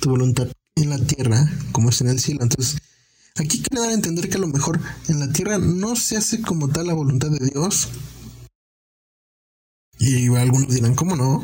tu 0.00 0.10
voluntad 0.10 0.48
en 0.76 0.90
la 0.90 0.98
tierra 0.98 1.50
como 1.72 1.90
es 1.90 2.00
en 2.00 2.08
el 2.08 2.20
cielo. 2.20 2.42
Entonces, 2.42 2.80
aquí 3.36 3.62
quiere 3.62 3.82
dar 3.82 3.90
a 3.90 3.94
entender 3.94 4.28
que 4.28 4.36
a 4.36 4.40
lo 4.40 4.48
mejor 4.48 4.80
en 5.08 5.20
la 5.20 5.32
tierra 5.32 5.58
no 5.58 5.96
se 5.96 6.16
hace 6.16 6.40
como 6.40 6.68
tal 6.68 6.86
la 6.86 6.94
voluntad 6.94 7.30
de 7.30 7.50
Dios. 7.50 7.88
Y 9.98 10.28
algunos 10.34 10.74
dirán, 10.74 10.94
¿cómo 10.94 11.16
no? 11.16 11.42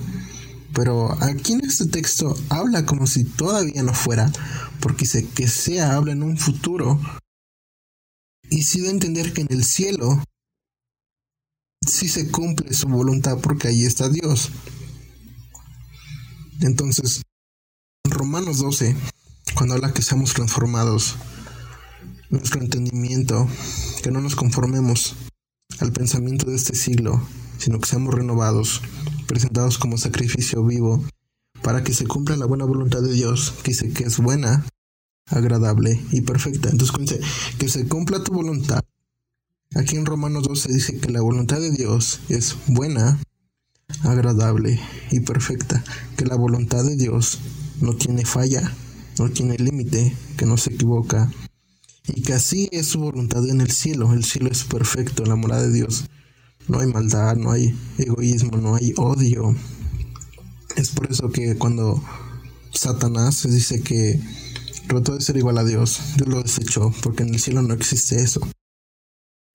Pero 0.75 1.13
aquí 1.23 1.53
en 1.53 1.65
este 1.65 1.87
texto 1.87 2.37
habla 2.49 2.87
como 2.87 3.07
si 3.07 3.25
todavía 3.25 3.83
no 3.83 3.95
fuera, 3.95 4.31
porque 4.81 5.05
dice 5.05 5.27
que 5.29 5.49
sea 5.49 5.95
habla 5.95 6.13
en 6.13 6.23
un 6.23 6.39
futuro. 6.39 7.01
Y 8.49 8.63
sí 8.63 8.87
a 8.87 8.91
entender 8.91 9.33
que 9.33 9.43
en 9.43 9.49
el 9.51 9.65
cielo 9.65 10.23
sí 11.87 12.09
se 12.09 12.31
cumple 12.31 12.73
su 12.75 12.89
voluntad 12.89 13.39
porque 13.39 13.69
ahí 13.69 13.85
está 13.85 14.09
Dios. 14.09 14.51
Entonces, 16.61 17.23
en 18.05 18.11
Romanos 18.11 18.59
12, 18.59 18.97
cuando 19.55 19.75
habla 19.75 19.93
que 19.93 20.03
seamos 20.03 20.35
transformados, 20.35 21.17
nuestro 22.31 22.61
entendimiento, 22.61 23.47
que 24.03 24.11
no 24.11 24.21
nos 24.21 24.37
conformemos 24.37 25.15
al 25.81 25.93
pensamiento 25.93 26.49
de 26.49 26.57
este 26.57 26.75
siglo, 26.75 27.21
sino 27.59 27.79
que 27.79 27.89
seamos 27.89 28.15
renovados, 28.15 28.81
presentados 29.27 29.79
como 29.79 29.99
sacrificio 29.99 30.65
vivo, 30.65 31.05
para 31.63 31.85
que 31.85 31.95
se 31.95 32.07
cumpla 32.07 32.37
la 32.37 32.47
buena 32.47 32.65
voluntad 32.65 33.03
de 33.03 33.13
Dios, 33.13 33.53
que 33.63 33.73
dice 33.73 33.93
que 33.93 34.05
es 34.05 34.19
buena, 34.19 34.67
agradable 35.27 36.01
y 36.11 36.23
perfecta. 36.23 36.71
Entonces, 36.71 37.21
que 37.59 37.69
se 37.69 37.87
cumpla 37.87 38.25
tu 38.25 38.33
voluntad. 38.33 38.81
Aquí 39.75 39.97
en 39.97 40.07
Romanos 40.07 40.43
12 40.45 40.73
dice 40.73 40.99
que 40.99 41.11
la 41.11 41.23
voluntad 41.23 41.61
de 41.61 41.71
Dios 41.71 42.21
es 42.29 42.57
buena, 42.67 43.21
agradable 44.03 44.81
y 45.11 45.21
perfecta. 45.21 45.83
Que 46.17 46.27
la 46.27 46.37
voluntad 46.37 46.85
de 46.85 46.97
Dios 46.97 47.39
no 47.81 47.95
tiene 47.95 48.25
falla, 48.25 48.73
no 49.19 49.29
tiene 49.31 49.57
límite, 49.59 50.17
que 50.37 50.47
no 50.47 50.57
se 50.57 50.73
equivoca. 50.75 51.31
Y 52.07 52.23
que 52.23 52.33
así 52.33 52.69
es 52.73 52.87
su 52.87 53.01
voluntad 53.01 53.49
en 53.49 53.61
el 53.61 53.71
cielo. 53.71 54.13
El 54.13 54.25
cielo 54.25 54.51
es 54.51 54.65
perfecto, 54.65 55.25
la 55.25 55.37
morada 55.37 55.63
de 55.63 55.73
Dios. 55.73 56.05
No 56.69 56.81
hay 56.81 56.87
maldad, 56.87 57.37
no 57.37 57.51
hay 57.51 57.75
egoísmo, 57.99 58.57
no 58.57 58.75
hay 58.75 58.93
odio. 58.97 59.55
Es 60.77 60.91
por 60.91 61.11
eso 61.11 61.31
que 61.31 61.57
cuando 61.57 62.03
Satanás 62.73 63.47
dice 63.51 63.83
que 63.83 64.21
trató 64.89 65.15
de 65.15 65.21
ser 65.21 65.37
igual 65.37 65.59
a 65.59 65.65
Dios, 65.65 66.01
Dios 66.17 66.29
lo 66.29 66.43
desechó, 66.43 66.93
porque 67.03 67.23
en 67.23 67.35
el 67.35 67.41
cielo 67.41 67.63
no 67.63 67.75
existe 67.75 68.23
eso. 68.23 68.41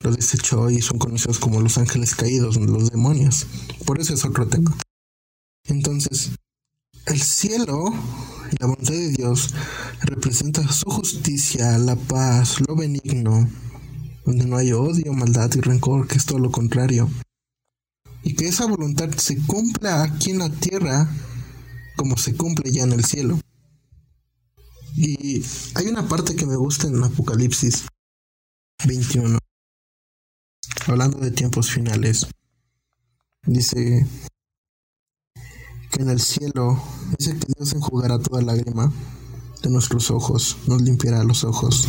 Lo 0.01 0.11
desechó 0.11 0.69
y 0.69 0.81
son 0.81 0.99
conocidos 0.99 1.39
como 1.39 1.59
los 1.61 1.77
ángeles 1.77 2.15
caídos, 2.15 2.57
los 2.57 2.89
demonios. 2.89 3.47
Por 3.85 3.99
eso 3.99 4.13
es 4.13 4.23
otro 4.25 4.47
tema. 4.47 4.75
Entonces, 5.65 6.31
el 7.05 7.21
cielo 7.21 7.93
la 8.59 8.67
voluntad 8.67 8.93
de 8.93 9.09
Dios 9.09 9.53
representa 10.01 10.67
su 10.71 10.89
justicia, 10.89 11.77
la 11.77 11.95
paz, 11.95 12.61
lo 12.67 12.75
benigno, 12.75 13.49
donde 14.25 14.45
no 14.45 14.57
hay 14.57 14.71
odio, 14.71 15.13
maldad 15.13 15.53
y 15.55 15.61
rencor, 15.61 16.07
que 16.07 16.17
es 16.17 16.25
todo 16.25 16.39
lo 16.39 16.51
contrario. 16.51 17.09
Y 18.23 18.35
que 18.35 18.47
esa 18.47 18.65
voluntad 18.65 19.09
se 19.17 19.37
cumpla 19.45 20.03
aquí 20.03 20.31
en 20.31 20.39
la 20.39 20.49
tierra 20.49 21.09
como 21.95 22.17
se 22.17 22.35
cumple 22.35 22.71
ya 22.71 22.83
en 22.83 22.93
el 22.93 23.05
cielo. 23.05 23.39
Y 24.95 25.43
hay 25.75 25.87
una 25.87 26.07
parte 26.07 26.35
que 26.35 26.45
me 26.45 26.55
gusta 26.55 26.87
en 26.87 27.03
Apocalipsis 27.03 27.85
21, 28.85 29.37
hablando 30.87 31.19
de 31.19 31.31
tiempos 31.31 31.69
finales. 31.69 32.27
Dice 33.45 34.07
que 35.91 36.01
en 36.01 36.09
el 36.09 36.21
cielo, 36.21 36.81
dice 37.17 37.37
que 37.37 37.47
Dios 37.55 37.73
enjugará 37.73 38.19
toda 38.19 38.41
lágrima 38.41 38.91
de 39.61 39.69
nuestros 39.69 40.11
ojos, 40.11 40.57
nos 40.67 40.81
limpiará 40.81 41.23
los 41.23 41.43
ojos. 41.43 41.87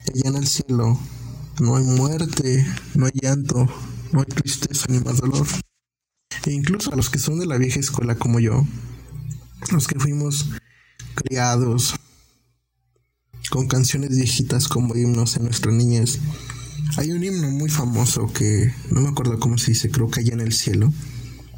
Allá 0.00 0.30
en 0.30 0.36
el 0.36 0.46
cielo 0.46 0.98
no 1.60 1.76
hay 1.76 1.84
muerte, 1.84 2.66
no 2.94 3.06
hay 3.06 3.12
llanto, 3.14 3.68
no 4.12 4.20
hay 4.20 4.26
tristeza 4.26 4.86
ni 4.88 5.00
más 5.00 5.18
dolor. 5.18 5.46
E 6.46 6.52
incluso 6.52 6.92
a 6.92 6.96
los 6.96 7.10
que 7.10 7.18
son 7.18 7.38
de 7.38 7.46
la 7.46 7.58
vieja 7.58 7.80
escuela 7.80 8.16
como 8.16 8.40
yo, 8.40 8.64
los 9.70 9.86
que 9.86 9.98
fuimos 9.98 10.48
criados 11.14 11.94
con 13.50 13.68
canciones 13.68 14.10
viejitas 14.10 14.66
como 14.66 14.96
himnos 14.96 15.36
en 15.36 15.44
nuestra 15.44 15.70
niñez, 15.70 16.18
hay 16.96 17.12
un 17.12 17.24
himno 17.24 17.50
muy 17.50 17.70
famoso 17.70 18.26
que 18.32 18.74
no 18.90 19.00
me 19.00 19.08
acuerdo 19.08 19.38
cómo 19.38 19.56
se 19.58 19.72
dice, 19.72 19.90
creo 19.90 20.10
que 20.10 20.20
allá 20.20 20.34
en 20.34 20.40
el 20.40 20.52
cielo, 20.52 20.92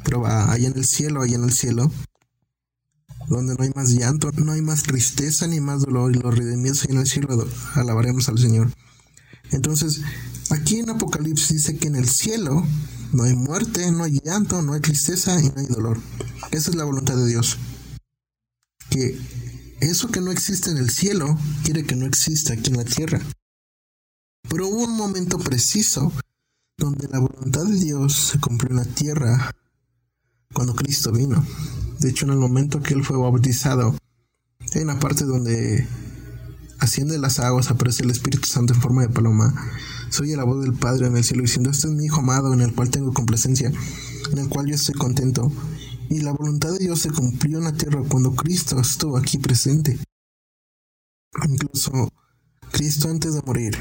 pero 0.03 0.21
va, 0.21 0.51
allá 0.51 0.67
en 0.67 0.77
el 0.77 0.85
cielo, 0.85 1.21
allá 1.21 1.35
en 1.35 1.43
el 1.43 1.51
cielo, 1.51 1.91
donde 3.27 3.55
no 3.55 3.63
hay 3.63 3.71
más 3.75 3.89
llanto, 3.89 4.31
no 4.31 4.51
hay 4.51 4.61
más 4.61 4.83
tristeza 4.83 5.47
ni 5.47 5.59
más 5.59 5.81
dolor, 5.81 6.15
y 6.15 6.19
los 6.19 6.35
redimidos 6.35 6.85
en 6.85 6.97
el 6.97 7.07
cielo 7.07 7.47
alabaremos 7.73 8.29
al 8.29 8.37
Señor. 8.37 8.71
Entonces, 9.51 10.01
aquí 10.51 10.79
en 10.79 10.89
Apocalipsis 10.89 11.49
dice 11.49 11.77
que 11.77 11.87
en 11.87 11.95
el 11.95 12.07
cielo 12.07 12.65
no 13.13 13.23
hay 13.23 13.35
muerte, 13.35 13.91
no 13.91 14.03
hay 14.03 14.19
llanto, 14.23 14.61
no 14.61 14.73
hay 14.73 14.81
tristeza 14.81 15.39
y 15.39 15.49
no 15.49 15.53
hay 15.57 15.67
dolor. 15.67 15.99
Esa 16.51 16.69
es 16.69 16.75
la 16.75 16.83
voluntad 16.83 17.15
de 17.15 17.27
Dios. 17.27 17.57
Que 18.89 19.19
eso 19.81 20.09
que 20.09 20.21
no 20.21 20.31
existe 20.31 20.69
en 20.69 20.77
el 20.77 20.89
cielo 20.89 21.37
quiere 21.63 21.85
que 21.85 21.95
no 21.95 22.05
exista 22.05 22.53
aquí 22.53 22.69
en 22.69 22.77
la 22.77 22.85
tierra. 22.85 23.21
Pero 24.49 24.67
hubo 24.67 24.83
un 24.83 24.95
momento 24.95 25.39
preciso 25.39 26.11
donde 26.77 27.07
la 27.07 27.19
voluntad 27.19 27.65
de 27.65 27.79
Dios 27.79 28.13
se 28.13 28.39
cumplió 28.39 28.71
en 28.71 28.77
la 28.77 28.85
tierra 28.85 29.51
cuando 30.53 30.75
Cristo 30.75 31.11
vino. 31.11 31.45
De 31.99 32.09
hecho, 32.09 32.25
en 32.25 32.31
el 32.31 32.37
momento 32.37 32.81
que 32.81 32.93
Él 32.93 33.03
fue 33.03 33.17
bautizado, 33.17 33.95
hay 34.73 34.81
una 34.81 34.99
parte 34.99 35.23
donde 35.25 35.87
asciende 36.79 37.17
las 37.17 37.39
aguas, 37.39 37.71
aparece 37.71 38.03
el 38.03 38.11
Espíritu 38.11 38.47
Santo 38.47 38.73
en 38.73 38.81
forma 38.81 39.01
de 39.01 39.09
paloma, 39.09 39.53
soy 40.09 40.35
la 40.35 40.43
voz 40.43 40.63
del 40.63 40.73
Padre 40.73 41.07
en 41.07 41.17
el 41.17 41.23
cielo 41.23 41.41
diciendo, 41.41 41.71
este 41.71 41.87
es 41.87 41.93
mi 41.93 42.05
Hijo 42.05 42.19
amado 42.19 42.53
en 42.53 42.61
el 42.61 42.73
cual 42.73 42.89
tengo 42.89 43.13
complacencia, 43.13 43.71
en 44.31 44.37
el 44.37 44.49
cual 44.49 44.67
yo 44.67 44.75
estoy 44.75 44.95
contento. 44.95 45.51
Y 46.09 46.21
la 46.21 46.33
voluntad 46.33 46.71
de 46.71 46.79
Dios 46.79 46.99
se 46.99 47.09
cumplió 47.09 47.57
en 47.57 47.63
la 47.63 47.73
tierra 47.73 48.03
cuando 48.07 48.35
Cristo 48.35 48.79
estuvo 48.79 49.17
aquí 49.17 49.39
presente. 49.39 49.99
Incluso 51.49 52.09
Cristo 52.71 53.09
antes 53.09 53.33
de 53.33 53.41
morir 53.41 53.77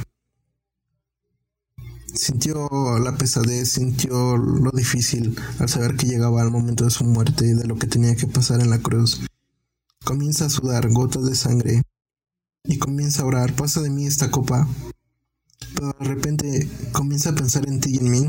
sintió 2.14 2.68
la 2.98 3.16
pesadez, 3.16 3.70
sintió 3.70 4.36
lo 4.36 4.70
difícil 4.70 5.36
al 5.58 5.68
saber 5.68 5.96
que 5.96 6.06
llegaba 6.06 6.42
el 6.42 6.50
momento 6.50 6.84
de 6.84 6.90
su 6.90 7.04
muerte 7.04 7.46
y 7.46 7.54
de 7.54 7.66
lo 7.66 7.76
que 7.76 7.86
tenía 7.86 8.14
que 8.16 8.26
pasar 8.26 8.60
en 8.60 8.70
la 8.70 8.78
cruz. 8.78 9.20
Comienza 10.04 10.46
a 10.46 10.50
sudar 10.50 10.88
gotas 10.90 11.24
de 11.24 11.34
sangre 11.34 11.82
y 12.64 12.78
comienza 12.78 13.22
a 13.22 13.26
orar, 13.26 13.54
pasa 13.54 13.80
de 13.80 13.90
mí 13.90 14.06
esta 14.06 14.30
copa, 14.30 14.68
pero 15.74 15.94
de 15.98 16.04
repente 16.06 16.68
comienza 16.92 17.30
a 17.30 17.34
pensar 17.34 17.68
en 17.68 17.80
ti 17.80 17.94
y 17.94 17.98
en 17.98 18.10
mí. 18.10 18.28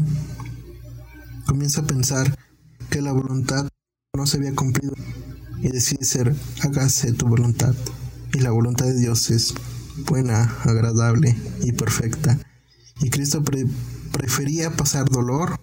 Comienza 1.45 1.81
a 1.81 1.87
pensar 1.87 2.37
que 2.89 3.01
la 3.01 3.11
voluntad 3.11 3.67
no 4.15 4.25
se 4.25 4.37
había 4.37 4.55
cumplido 4.55 4.95
y 5.61 5.69
decide 5.69 6.03
ser, 6.05 6.35
hágase 6.61 7.13
tu 7.13 7.27
voluntad. 7.27 7.75
Y 8.33 8.39
la 8.39 8.51
voluntad 8.51 8.85
de 8.85 8.99
Dios 8.99 9.29
es 9.29 9.53
buena, 10.07 10.43
agradable 10.63 11.37
y 11.61 11.71
perfecta. 11.71 12.39
Y 13.01 13.09
Cristo 13.09 13.43
prefería 14.11 14.71
pasar 14.71 15.09
dolor 15.09 15.59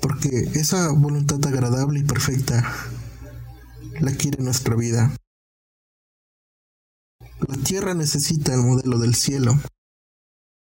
porque 0.00 0.50
esa 0.54 0.90
voluntad 0.92 1.44
agradable 1.46 2.00
y 2.00 2.04
perfecta 2.04 2.74
la 4.00 4.12
quiere 4.12 4.42
nuestra 4.42 4.74
vida. 4.74 5.14
La 7.46 7.56
tierra 7.56 7.94
necesita 7.94 8.54
el 8.54 8.62
modelo 8.62 8.98
del 8.98 9.14
cielo. 9.14 9.58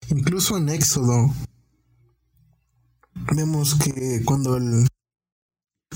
Incluso 0.09 0.57
en 0.57 0.69
Éxodo 0.69 1.33
vemos 3.35 3.75
que 3.75 4.21
cuando 4.25 4.57
el 4.57 4.87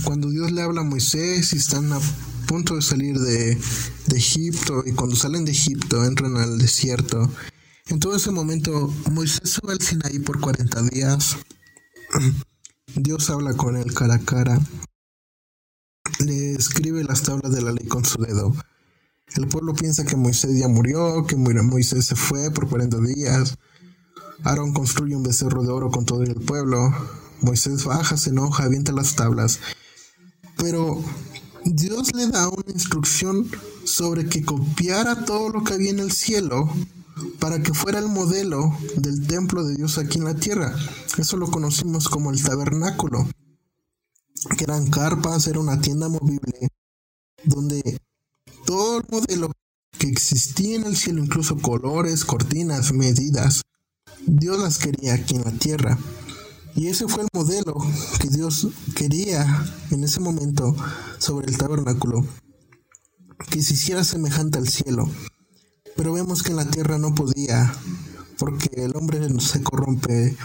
cuando 0.03 0.29
Dios 0.29 0.51
le 0.51 0.61
habla 0.61 0.81
a 0.81 0.85
Moisés 0.85 1.53
y 1.53 1.57
están 1.57 1.93
a 1.93 1.99
punto 2.47 2.75
de 2.75 2.81
salir 2.81 3.19
de, 3.19 3.55
de 4.07 4.17
Egipto 4.17 4.83
y 4.85 4.91
cuando 4.93 5.15
salen 5.15 5.45
de 5.45 5.51
Egipto 5.51 6.03
entran 6.03 6.35
al 6.37 6.57
desierto 6.57 7.31
en 7.87 7.99
todo 7.99 8.15
ese 8.15 8.31
momento, 8.31 8.93
Moisés 9.11 9.49
sube 9.49 9.73
al 9.73 9.81
Sinaí 9.81 10.19
por 10.19 10.39
40 10.39 10.81
días. 10.83 11.37
Dios 12.95 13.29
habla 13.29 13.53
con 13.53 13.75
él 13.75 13.93
cara 13.93 14.15
a 14.15 14.19
cara. 14.19 14.59
Le 16.19 16.53
escribe 16.53 17.03
las 17.03 17.23
tablas 17.23 17.51
de 17.51 17.61
la 17.61 17.73
ley 17.73 17.87
con 17.87 18.05
su 18.05 18.21
dedo. 18.21 18.55
El 19.35 19.47
pueblo 19.47 19.73
piensa 19.73 20.05
que 20.05 20.15
Moisés 20.15 20.57
ya 20.57 20.67
murió, 20.67 21.25
que 21.25 21.35
Moisés 21.35 22.05
se 22.05 22.15
fue 22.15 22.51
por 22.51 22.69
40 22.69 22.97
días. 22.99 23.57
Aarón 24.43 24.73
construye 24.73 25.15
un 25.15 25.23
becerro 25.23 25.63
de 25.63 25.71
oro 25.71 25.89
con 25.89 26.05
todo 26.05 26.23
el 26.23 26.35
pueblo. 26.35 26.93
Moisés 27.41 27.83
baja, 27.83 28.15
se 28.15 28.29
enoja, 28.29 28.63
avienta 28.63 28.93
las 28.93 29.15
tablas. 29.15 29.59
Pero 30.57 31.03
Dios 31.65 32.13
le 32.13 32.27
da 32.27 32.47
una 32.47 32.71
instrucción 32.71 33.49
sobre 33.83 34.27
que 34.27 34.45
copiara 34.45 35.25
todo 35.25 35.49
lo 35.49 35.63
que 35.63 35.73
había 35.73 35.91
en 35.91 35.99
el 35.99 36.11
cielo 36.11 36.69
para 37.39 37.61
que 37.61 37.73
fuera 37.73 37.99
el 37.99 38.07
modelo 38.07 38.77
del 38.97 39.27
templo 39.27 39.63
de 39.63 39.75
Dios 39.75 39.97
aquí 39.97 40.17
en 40.17 40.25
la 40.25 40.35
tierra. 40.35 40.75
Eso 41.17 41.37
lo 41.37 41.49
conocimos 41.49 42.09
como 42.09 42.31
el 42.31 42.41
tabernáculo, 42.41 43.27
que 44.57 44.63
eran 44.63 44.89
carpas, 44.89 45.47
era 45.47 45.59
una 45.59 45.79
tienda 45.79 46.09
movible, 46.09 46.67
donde 47.43 47.99
todo 48.65 48.97
el 48.97 49.05
modelo 49.09 49.51
que 49.97 50.07
existía 50.07 50.75
en 50.75 50.85
el 50.85 50.97
cielo, 50.97 51.23
incluso 51.23 51.57
colores, 51.57 52.25
cortinas, 52.25 52.93
medidas, 52.93 53.61
Dios 54.25 54.59
las 54.59 54.77
quería 54.77 55.13
aquí 55.13 55.35
en 55.35 55.43
la 55.43 55.51
tierra. 55.51 55.97
Y 56.75 56.87
ese 56.87 57.07
fue 57.07 57.23
el 57.23 57.29
modelo 57.33 57.75
que 58.19 58.29
Dios 58.29 58.67
quería 58.95 59.63
en 59.91 60.03
ese 60.03 60.19
momento 60.19 60.75
sobre 61.19 61.47
el 61.47 61.57
tabernáculo, 61.57 62.25
que 63.49 63.61
se 63.61 63.75
hiciera 63.75 64.03
semejante 64.03 64.57
al 64.57 64.67
cielo. 64.67 65.07
Pero 65.95 66.13
vemos 66.13 66.43
que 66.43 66.53
la 66.53 66.65
tierra 66.65 66.97
no 66.97 67.13
podía, 67.13 67.73
porque 68.37 68.83
el 68.83 68.95
hombre 68.95 69.19
se 69.39 69.61
corrompe, 69.61 70.35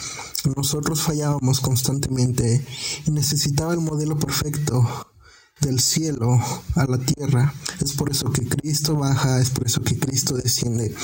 nosotros 0.57 1.03
fallábamos 1.03 1.61
constantemente 1.61 2.65
y 3.07 3.11
necesitaba 3.11 3.73
el 3.73 3.81
modelo 3.81 4.19
perfecto 4.19 4.87
del 5.61 5.81
cielo 5.81 6.39
a 6.75 6.87
la 6.87 6.99
tierra. 6.99 7.55
Es 7.81 7.95
por 7.95 8.11
eso 8.11 8.31
que 8.31 8.47
Cristo 8.47 8.97
baja, 8.97 9.41
es 9.41 9.51
por 9.51 9.67
eso 9.67 9.83
que 9.83 9.99
Cristo 9.99 10.37
desciende. 10.37 10.95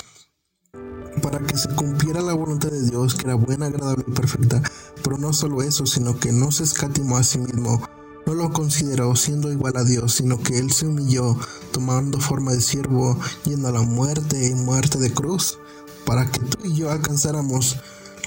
Para 1.23 1.39
que 1.39 1.57
se 1.57 1.69
cumpliera 1.71 2.21
la 2.21 2.35
voluntad 2.35 2.71
de 2.71 2.83
Dios, 2.83 3.15
que 3.15 3.25
era 3.25 3.35
buena, 3.35 3.67
agradable 3.67 4.05
y 4.07 4.13
perfecta. 4.13 4.63
Pero 5.03 5.17
no 5.19 5.33
solo 5.33 5.63
eso, 5.63 5.87
sino 5.87 6.19
que 6.19 6.33
no 6.33 6.53
se 6.53 6.65
escatimó 6.65 7.17
a 7.17 7.25
sí 7.25 7.39
mismo 7.39 7.81
no 8.27 8.35
lo 8.35 8.53
consideró 8.53 9.15
siendo 9.17 9.53
igual 9.53 9.77
a 9.77 9.85
Dios, 9.85 10.15
sino 10.15 10.43
que 10.43 10.59
Él 10.59 10.73
se 10.73 10.87
humilló, 10.87 11.37
tomando 11.75 12.21
forma 12.21 12.53
de 12.53 12.61
siervo, 12.61 13.19
yendo 13.45 13.67
a 13.67 13.73
la 13.73 13.83
muerte 13.83 14.49
y 14.49 14.55
muerte 14.55 14.97
de 15.01 15.13
cruz, 15.13 15.59
para 16.07 16.31
que 16.31 16.39
tú 16.39 16.69
y 16.69 16.73
yo 16.77 16.93
alcanzáramos 16.93 17.79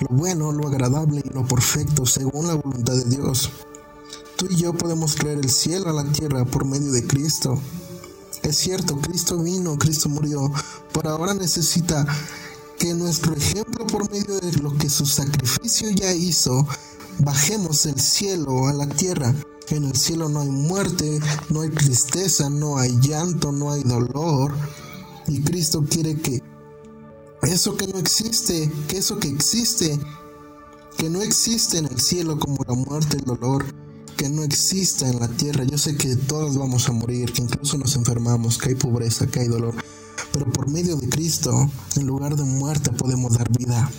lo 0.01 0.07
bueno, 0.09 0.51
lo 0.51 0.67
agradable 0.67 1.23
y 1.23 1.33
lo 1.33 1.47
perfecto 1.47 2.05
según 2.05 2.47
la 2.47 2.55
voluntad 2.55 2.93
de 2.93 3.05
Dios. 3.05 3.49
Tú 4.35 4.47
y 4.49 4.57
yo 4.57 4.73
podemos 4.73 5.15
traer 5.15 5.37
el 5.37 5.49
cielo 5.49 5.89
a 5.89 5.93
la 5.93 6.03
tierra 6.11 6.43
por 6.43 6.65
medio 6.65 6.91
de 6.91 7.07
Cristo. 7.07 7.57
Es 8.43 8.57
cierto, 8.57 8.97
Cristo 8.97 9.41
vino, 9.41 9.77
Cristo 9.77 10.09
murió, 10.09 10.51
pero 10.93 11.11
ahora 11.11 11.33
necesita 11.33 12.05
que 12.77 12.93
nuestro 12.93 13.33
ejemplo 13.33 13.87
por 13.87 14.11
medio 14.11 14.41
de 14.41 14.51
lo 14.61 14.77
que 14.77 14.89
su 14.89 15.05
sacrificio 15.05 15.89
ya 15.91 16.11
hizo, 16.11 16.67
bajemos 17.19 17.85
el 17.85 17.99
cielo 17.99 18.67
a 18.67 18.73
la 18.73 18.87
tierra 18.87 19.33
en 19.75 19.83
el 19.83 19.95
cielo 19.95 20.29
no 20.29 20.41
hay 20.41 20.49
muerte, 20.49 21.19
no 21.49 21.61
hay 21.61 21.69
tristeza, 21.69 22.49
no 22.49 22.77
hay 22.77 22.97
llanto, 23.01 23.51
no 23.51 23.71
hay 23.71 23.83
dolor. 23.83 24.53
Y 25.27 25.41
Cristo 25.41 25.83
quiere 25.89 26.15
que 26.15 26.41
eso 27.43 27.75
que 27.75 27.87
no 27.87 27.99
existe, 27.99 28.71
que 28.87 28.97
eso 28.97 29.19
que 29.19 29.27
existe, 29.27 29.99
que 30.97 31.09
no 31.09 31.21
existe 31.21 31.77
en 31.77 31.85
el 31.85 31.99
cielo 31.99 32.39
como 32.39 32.57
la 32.67 32.75
muerte, 32.75 33.17
el 33.17 33.25
dolor, 33.25 33.65
que 34.15 34.29
no 34.29 34.43
exista 34.43 35.07
en 35.07 35.19
la 35.19 35.27
tierra. 35.27 35.63
Yo 35.63 35.77
sé 35.77 35.95
que 35.97 36.15
todos 36.15 36.57
vamos 36.57 36.87
a 36.89 36.93
morir, 36.93 37.31
que 37.33 37.41
incluso 37.41 37.77
nos 37.77 37.95
enfermamos, 37.95 38.57
que 38.57 38.69
hay 38.69 38.75
pobreza, 38.75 39.27
que 39.27 39.41
hay 39.41 39.47
dolor. 39.47 39.75
Pero 40.31 40.51
por 40.51 40.69
medio 40.69 40.95
de 40.95 41.09
Cristo, 41.09 41.69
en 41.95 42.07
lugar 42.07 42.35
de 42.35 42.43
muerte, 42.43 42.91
podemos 42.91 43.37
dar 43.37 43.49
vida. 43.57 43.89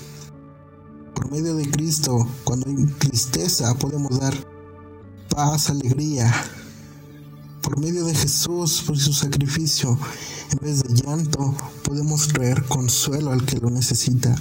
Por 1.14 1.30
medio 1.30 1.54
de 1.54 1.70
Cristo, 1.70 2.26
cuando 2.44 2.68
hay 2.68 2.86
tristeza, 2.98 3.74
podemos 3.74 4.18
dar 4.18 4.34
paz, 5.38 5.70
alegría. 5.70 6.34
Por 7.62 7.78
medio 7.78 8.04
de 8.04 8.12
Jesús, 8.12 8.82
por 8.84 8.98
su 8.98 9.12
sacrificio, 9.12 9.96
en 10.50 10.58
vez 10.60 10.82
de 10.82 10.92
llanto, 10.92 11.54
podemos 11.84 12.26
traer 12.26 12.64
consuelo 12.64 13.30
al 13.30 13.46
que 13.46 13.58
lo 13.58 13.70
necesita. 13.70 14.34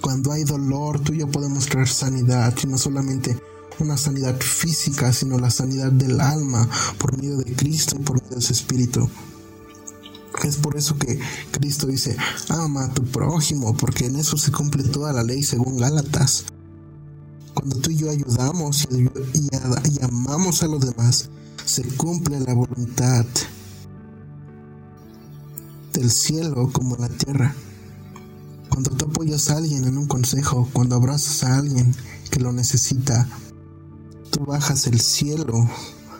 Cuando 0.00 0.32
hay 0.32 0.42
dolor, 0.42 0.98
tú 0.98 1.12
y 1.12 1.18
yo 1.18 1.30
podemos 1.30 1.66
traer 1.66 1.86
sanidad, 1.86 2.52
y 2.60 2.66
no 2.66 2.76
solamente 2.76 3.40
una 3.78 3.96
sanidad 3.96 4.36
física, 4.40 5.12
sino 5.12 5.38
la 5.38 5.52
sanidad 5.52 5.92
del 5.92 6.20
alma 6.20 6.68
por 6.98 7.16
medio 7.16 7.36
de 7.36 7.54
Cristo 7.54 7.94
y 8.00 8.02
por 8.02 8.20
medio 8.20 8.38
de 8.38 8.42
su 8.42 8.52
Espíritu. 8.52 9.08
Es 10.42 10.56
por 10.56 10.76
eso 10.76 10.98
que 10.98 11.20
Cristo 11.52 11.86
dice, 11.86 12.16
ama 12.48 12.86
a 12.86 12.92
tu 12.92 13.04
prójimo, 13.04 13.76
porque 13.76 14.06
en 14.06 14.16
eso 14.16 14.36
se 14.36 14.50
cumple 14.50 14.82
toda 14.82 15.12
la 15.12 15.22
ley 15.22 15.44
según 15.44 15.78
Gálatas. 15.78 16.46
Cuando 17.62 17.78
tú 17.78 17.92
y 17.92 17.96
yo 17.96 18.10
ayudamos 18.10 18.88
y, 18.90 19.08
amamos 20.04 20.64
a 20.64 20.66
los 20.66 20.80
demás, 20.80 21.30
se 21.64 21.84
cumple 21.94 22.40
la 22.40 22.54
voluntad 22.54 23.24
del 25.92 26.10
cielo 26.10 26.72
como 26.72 26.96
la 26.96 27.08
tierra. 27.08 27.54
Cuando 28.68 28.90
tú 28.90 29.04
apoyas 29.04 29.48
a 29.48 29.58
alguien 29.58 29.84
en 29.84 29.96
un 29.96 30.08
consejo, 30.08 30.68
cuando 30.72 30.96
abrazas 30.96 31.44
a 31.44 31.58
alguien 31.58 31.94
que 32.32 32.40
lo 32.40 32.52
necesita, 32.52 33.28
tú 34.32 34.44
bajas 34.44 34.88
el 34.88 34.98
cielo 34.98 35.70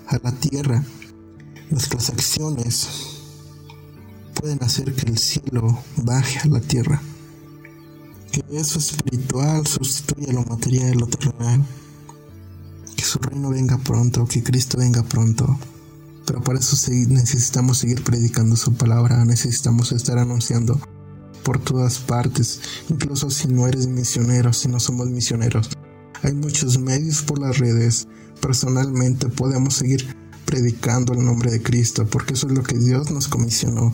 a 0.06 0.18
la 0.22 0.30
tierra. 0.30 0.84
Nuestras 1.70 2.10
acciones 2.10 2.86
pueden 4.40 4.62
hacer 4.62 4.94
que 4.94 5.10
el 5.10 5.18
cielo 5.18 5.76
baje 5.96 6.38
a 6.38 6.46
la 6.46 6.60
tierra 6.60 7.02
que 8.32 8.42
eso 8.50 8.78
espiritual 8.78 9.66
sustituya 9.66 10.32
lo 10.32 10.42
material, 10.44 10.96
lo 10.96 11.06
terrenal. 11.06 11.64
Que 12.96 13.04
su 13.04 13.18
reino 13.18 13.50
venga 13.50 13.78
pronto, 13.78 14.26
que 14.26 14.42
Cristo 14.42 14.78
venga 14.78 15.02
pronto. 15.02 15.58
Pero 16.26 16.42
para 16.42 16.58
eso 16.58 16.76
necesitamos 16.90 17.78
seguir 17.78 18.02
predicando 18.02 18.56
su 18.56 18.72
palabra, 18.74 19.24
necesitamos 19.24 19.92
estar 19.92 20.18
anunciando 20.18 20.80
por 21.42 21.58
todas 21.58 21.98
partes, 21.98 22.60
incluso 22.88 23.28
si 23.28 23.48
no 23.48 23.66
eres 23.66 23.88
misionero, 23.88 24.52
si 24.52 24.68
no 24.68 24.80
somos 24.80 25.08
misioneros. 25.08 25.70
Hay 26.22 26.32
muchos 26.32 26.78
medios 26.78 27.22
por 27.22 27.40
las 27.40 27.58
redes. 27.58 28.06
Personalmente 28.40 29.28
podemos 29.28 29.74
seguir 29.74 30.16
predicando 30.46 31.12
el 31.12 31.24
nombre 31.24 31.50
de 31.50 31.62
Cristo, 31.62 32.06
porque 32.06 32.34
eso 32.34 32.46
es 32.46 32.52
lo 32.52 32.62
que 32.62 32.78
Dios 32.78 33.10
nos 33.10 33.28
comisionó. 33.28 33.92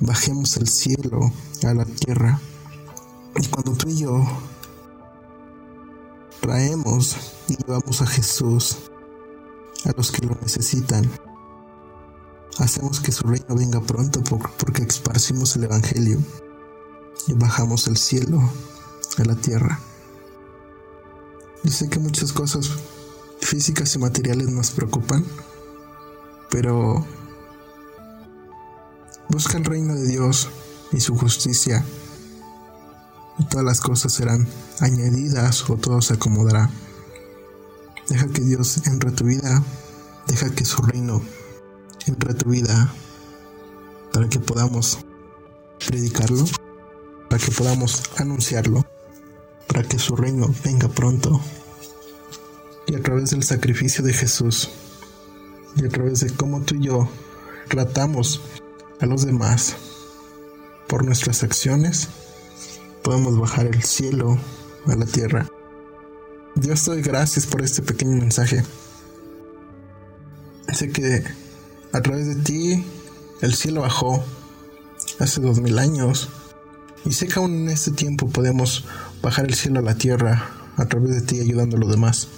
Bajemos 0.00 0.56
el 0.58 0.68
cielo 0.68 1.32
a 1.64 1.74
la 1.74 1.86
tierra 1.86 2.40
y 3.36 3.46
cuando 3.48 3.72
tú 3.72 3.88
y 3.88 3.98
yo 3.98 4.26
traemos 6.40 7.16
y 7.48 7.56
llevamos 7.56 8.02
a 8.02 8.06
Jesús 8.06 8.76
a 9.84 9.92
los 9.96 10.10
que 10.10 10.26
lo 10.26 10.36
necesitan. 10.42 11.10
Hacemos 12.58 13.00
que 13.00 13.12
su 13.12 13.26
reino 13.26 13.54
venga 13.54 13.80
pronto 13.80 14.22
porque 14.58 14.82
esparcimos 14.82 15.56
el 15.56 15.64
Evangelio 15.64 16.18
y 17.26 17.32
bajamos 17.34 17.86
el 17.86 17.96
cielo 17.96 18.40
a 19.18 19.24
la 19.24 19.34
tierra. 19.34 19.80
Yo 21.62 21.70
sé 21.70 21.88
que 21.88 21.98
muchas 21.98 22.32
cosas 22.32 22.70
físicas 23.40 23.94
y 23.94 23.98
materiales 23.98 24.48
nos 24.50 24.70
preocupan, 24.70 25.24
pero 26.50 27.04
busca 29.28 29.58
el 29.58 29.64
reino 29.64 29.94
de 29.94 30.06
Dios 30.06 30.48
y 30.92 31.00
su 31.00 31.16
justicia 31.16 31.84
todas 33.48 33.64
las 33.64 33.80
cosas 33.80 34.12
serán 34.12 34.46
añadidas 34.80 35.68
o 35.70 35.76
todo 35.76 36.02
se 36.02 36.14
acomodará. 36.14 36.70
Deja 38.08 38.26
que 38.28 38.42
Dios 38.42 38.86
entre 38.86 39.12
tu 39.12 39.24
vida, 39.24 39.62
deja 40.26 40.50
que 40.50 40.64
su 40.64 40.82
reino 40.82 41.22
entre 42.06 42.34
tu 42.34 42.50
vida 42.50 42.92
para 44.12 44.28
que 44.28 44.40
podamos 44.40 44.98
predicarlo, 45.86 46.44
para 47.28 47.42
que 47.42 47.52
podamos 47.52 48.02
anunciarlo, 48.16 48.84
para 49.68 49.82
que 49.82 49.98
su 49.98 50.16
reino 50.16 50.52
venga 50.64 50.88
pronto. 50.88 51.40
Y 52.86 52.96
a 52.96 53.02
través 53.02 53.30
del 53.30 53.44
sacrificio 53.44 54.02
de 54.02 54.12
Jesús, 54.12 54.70
y 55.76 55.84
a 55.84 55.88
través 55.88 56.20
de 56.20 56.30
cómo 56.34 56.60
tú 56.62 56.74
y 56.74 56.86
yo 56.86 57.08
tratamos 57.68 58.40
a 58.98 59.06
los 59.06 59.24
demás 59.24 59.76
por 60.88 61.04
nuestras 61.04 61.44
acciones, 61.44 62.08
podemos 63.02 63.38
bajar 63.38 63.66
el 63.66 63.82
cielo 63.82 64.38
a 64.86 64.94
la 64.94 65.06
tierra. 65.06 65.46
Dios 66.54 66.84
te 66.84 66.90
doy 66.90 67.02
gracias 67.02 67.46
por 67.46 67.62
este 67.62 67.82
pequeño 67.82 68.16
mensaje. 68.16 68.64
Sé 70.72 70.90
que 70.90 71.24
a 71.92 72.00
través 72.00 72.26
de 72.26 72.36
ti 72.36 72.84
el 73.40 73.54
cielo 73.54 73.82
bajó 73.82 74.22
hace 75.18 75.40
dos 75.40 75.60
mil 75.60 75.78
años. 75.78 76.28
Y 77.04 77.12
sé 77.12 77.28
que 77.28 77.38
aún 77.38 77.54
en 77.54 77.68
este 77.70 77.92
tiempo 77.92 78.28
podemos 78.28 78.84
bajar 79.22 79.46
el 79.46 79.54
cielo 79.54 79.80
a 79.80 79.82
la 79.82 79.94
tierra 79.94 80.50
a 80.76 80.84
través 80.86 81.14
de 81.14 81.22
ti 81.22 81.40
ayudando 81.40 81.76
a 81.76 81.80
los 81.80 81.90
demás. 81.90 82.28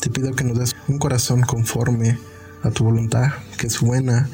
Te 0.00 0.10
pido 0.10 0.34
que 0.34 0.44
nos 0.44 0.58
des 0.58 0.74
un 0.88 0.98
corazón 0.98 1.42
conforme 1.42 2.18
a 2.62 2.70
tu 2.70 2.84
voluntad, 2.84 3.32
que 3.58 3.66
es 3.66 3.80
buena, 3.80 4.28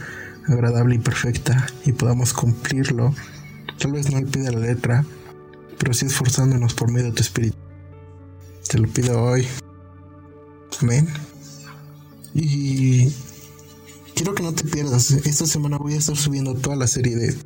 agradable 0.48 0.96
y 0.96 0.98
perfecta, 0.98 1.66
y 1.84 1.92
podamos 1.92 2.32
cumplirlo. 2.32 3.14
Tal 3.78 3.92
vez 3.92 4.10
no 4.10 4.18
al 4.18 4.26
pie 4.26 4.42
de 4.42 4.52
la 4.52 4.60
letra, 4.60 5.04
pero 5.82 5.94
sí 5.94 6.06
esforzándonos 6.06 6.74
por 6.74 6.92
medio 6.92 7.08
de 7.08 7.12
tu 7.14 7.22
espíritu. 7.22 7.56
Te 8.68 8.78
lo 8.78 8.86
pido 8.86 9.20
hoy. 9.20 9.48
Amén. 10.80 11.08
Y 12.34 13.08
quiero 14.14 14.32
que 14.32 14.44
no 14.44 14.52
te 14.52 14.62
pierdas. 14.62 15.10
Esta 15.10 15.44
semana 15.44 15.78
voy 15.78 15.94
a 15.94 15.96
estar 15.96 16.16
subiendo 16.16 16.54
toda 16.54 16.76
la 16.76 16.86
serie 16.86 17.16
de, 17.16 17.36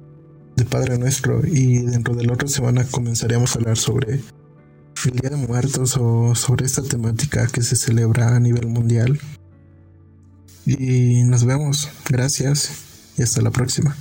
Padre 0.68 0.98
Nuestro 0.98 1.46
y 1.46 1.78
dentro 1.86 2.14
de 2.14 2.26
la 2.26 2.34
otra 2.34 2.48
semana 2.48 2.84
comenzaremos 2.84 3.56
a 3.56 3.58
hablar 3.58 3.78
sobre 3.78 4.20
el 5.06 5.12
Día 5.18 5.30
de 5.30 5.36
Muertos 5.36 5.96
o 5.98 6.34
sobre 6.34 6.66
esta 6.66 6.82
temática 6.82 7.46
que 7.46 7.62
se 7.62 7.74
celebra 7.74 8.36
a 8.36 8.38
nivel 8.38 8.66
mundial. 8.66 9.18
Y 10.66 11.22
nos 11.22 11.46
vemos. 11.46 11.88
Gracias 12.06 12.70
y 13.16 13.22
hasta 13.22 13.40
la 13.40 13.50
próxima. 13.50 13.96